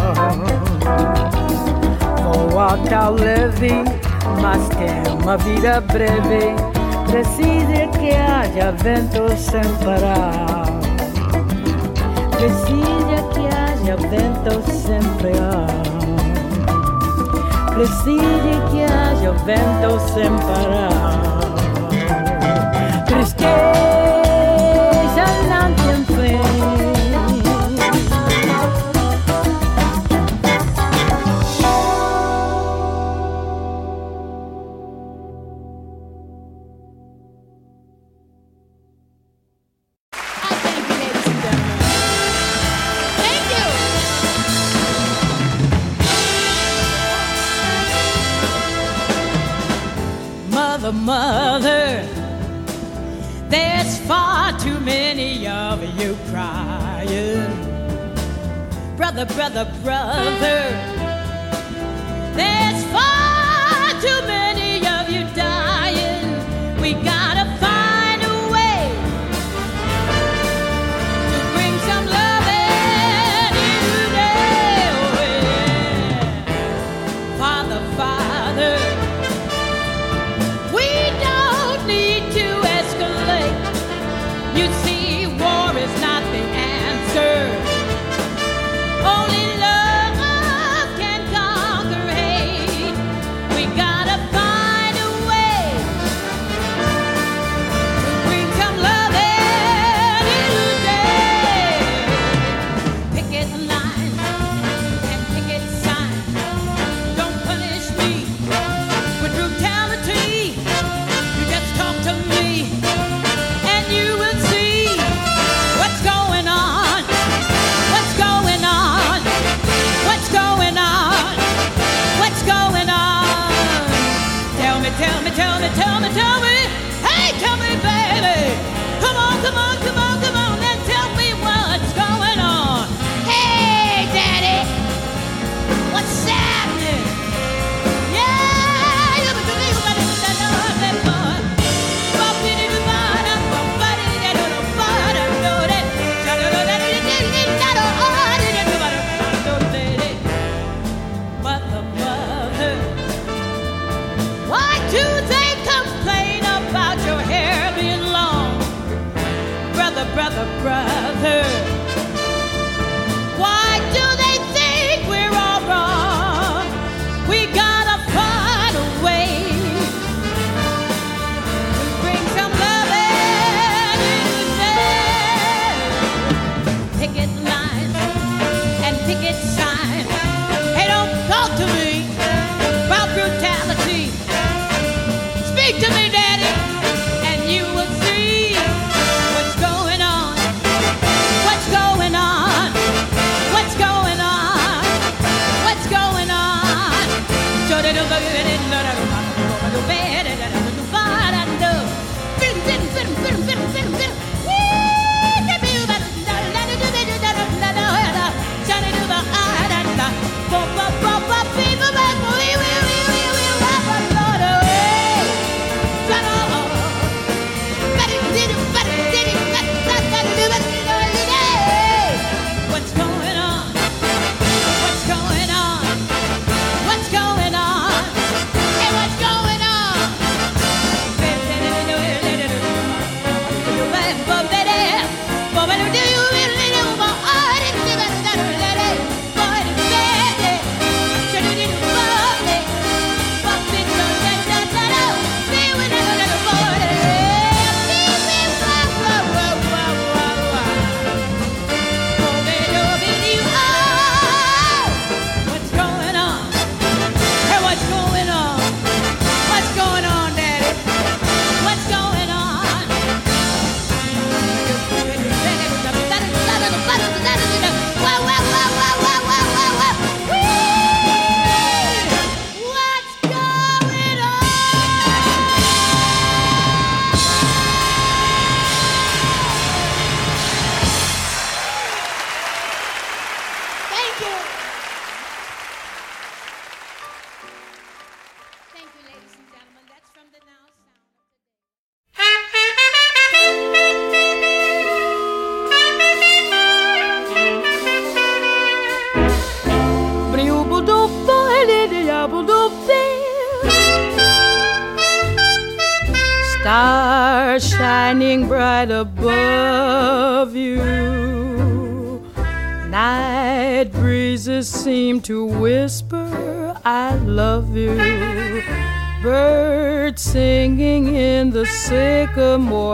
Voa 2.23 2.77
tão 2.89 3.13
leve, 3.13 3.83
mas 4.41 4.67
tem 4.69 4.87
é 4.87 5.23
uma 5.23 5.37
vida 5.37 5.81
breve. 5.81 6.55
Precisa 7.09 7.87
que 7.99 8.11
haja 8.15 8.71
vento 8.71 9.29
sem 9.37 9.61
parar. 9.85 10.50
Precisa 12.41 13.21
que 13.35 13.45
haja 13.55 13.95
vento 14.09 14.63
sempre 14.71 15.31
parar. 15.37 15.67
Precisa 17.75 18.53
que 18.71 18.83
haja 18.83 19.31
vento 19.45 19.99
sem 20.11 20.31
parar. 20.47 20.89
Tristeza. 23.05 23.90
brother, 59.25 59.65
brother, 59.65 59.65
brother. 59.83 60.90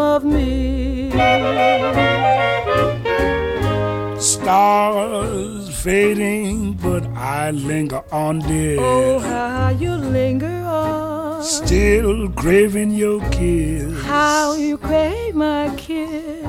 of 0.00 0.24
me. 0.24 1.10
Stars 4.18 5.68
fading, 5.82 6.74
but 6.74 7.04
I 7.16 7.50
linger 7.50 8.02
on, 8.10 8.40
dear. 8.40 8.78
Oh, 8.80 9.18
how 9.18 9.68
you 9.70 9.92
linger 9.94 10.58
on. 10.66 11.42
Still 11.42 12.28
craving 12.30 12.92
your 12.92 13.20
kiss. 13.30 14.02
How 14.04 14.54
you 14.54 14.76
crave 14.78 15.34
my 15.34 15.64
kiss. 15.76 16.44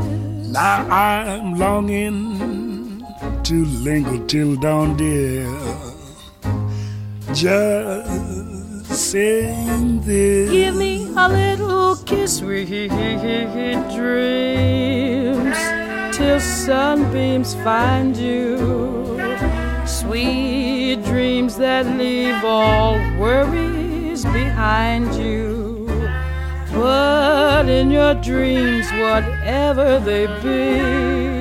Now 0.60 0.86
I'm 0.90 1.58
longing 1.58 3.06
to 3.44 3.66
linger 3.88 4.20
till 4.28 4.56
dawn, 4.56 4.98
dear. 4.98 5.48
Just 7.34 8.92
saying 9.12 10.02
this. 10.02 10.52
Give 10.52 10.76
me 10.76 10.94
a 11.16 11.28
little 11.30 11.71
sweet 12.28 12.78
dreams, 13.96 15.58
till 16.16 16.40
sunbeams 16.40 17.56
find 17.56 18.16
you. 18.16 18.58
Sweet 19.86 21.04
dreams 21.04 21.58
that 21.58 21.86
leave 21.98 22.44
all 22.44 22.98
worries 23.20 24.24
behind 24.26 25.14
you. 25.16 25.88
But 26.74 27.68
in 27.68 27.92
your 27.92 28.14
dreams, 28.16 28.90
whatever 28.94 30.00
they 30.00 30.28
be, 30.42 31.41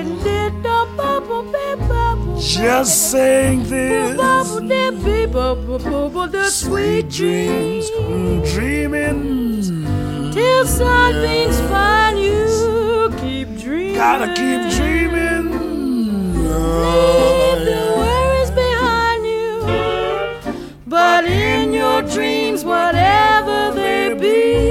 Just 2.41 3.11
saying 3.11 3.69
this. 3.69 4.17
Sweet 6.51 7.07
dreams, 7.09 7.89
dreaming. 8.51 10.31
Till 10.33 10.65
sunbeams 10.65 11.59
find 11.69 12.17
you, 12.17 13.13
keep 13.19 13.47
dreaming. 13.59 13.93
Gotta 13.95 14.27
keep 14.33 14.71
dreaming. 14.75 15.51
Leave 16.33 17.61
the 17.69 17.81
worries 17.95 18.51
behind 18.51 19.23
you. 19.23 19.63
But 20.87 21.25
in 21.25 21.73
your 21.73 22.01
dreams, 22.01 22.65
whatever 22.65 23.71
they 23.75 24.15
be, 24.19 24.70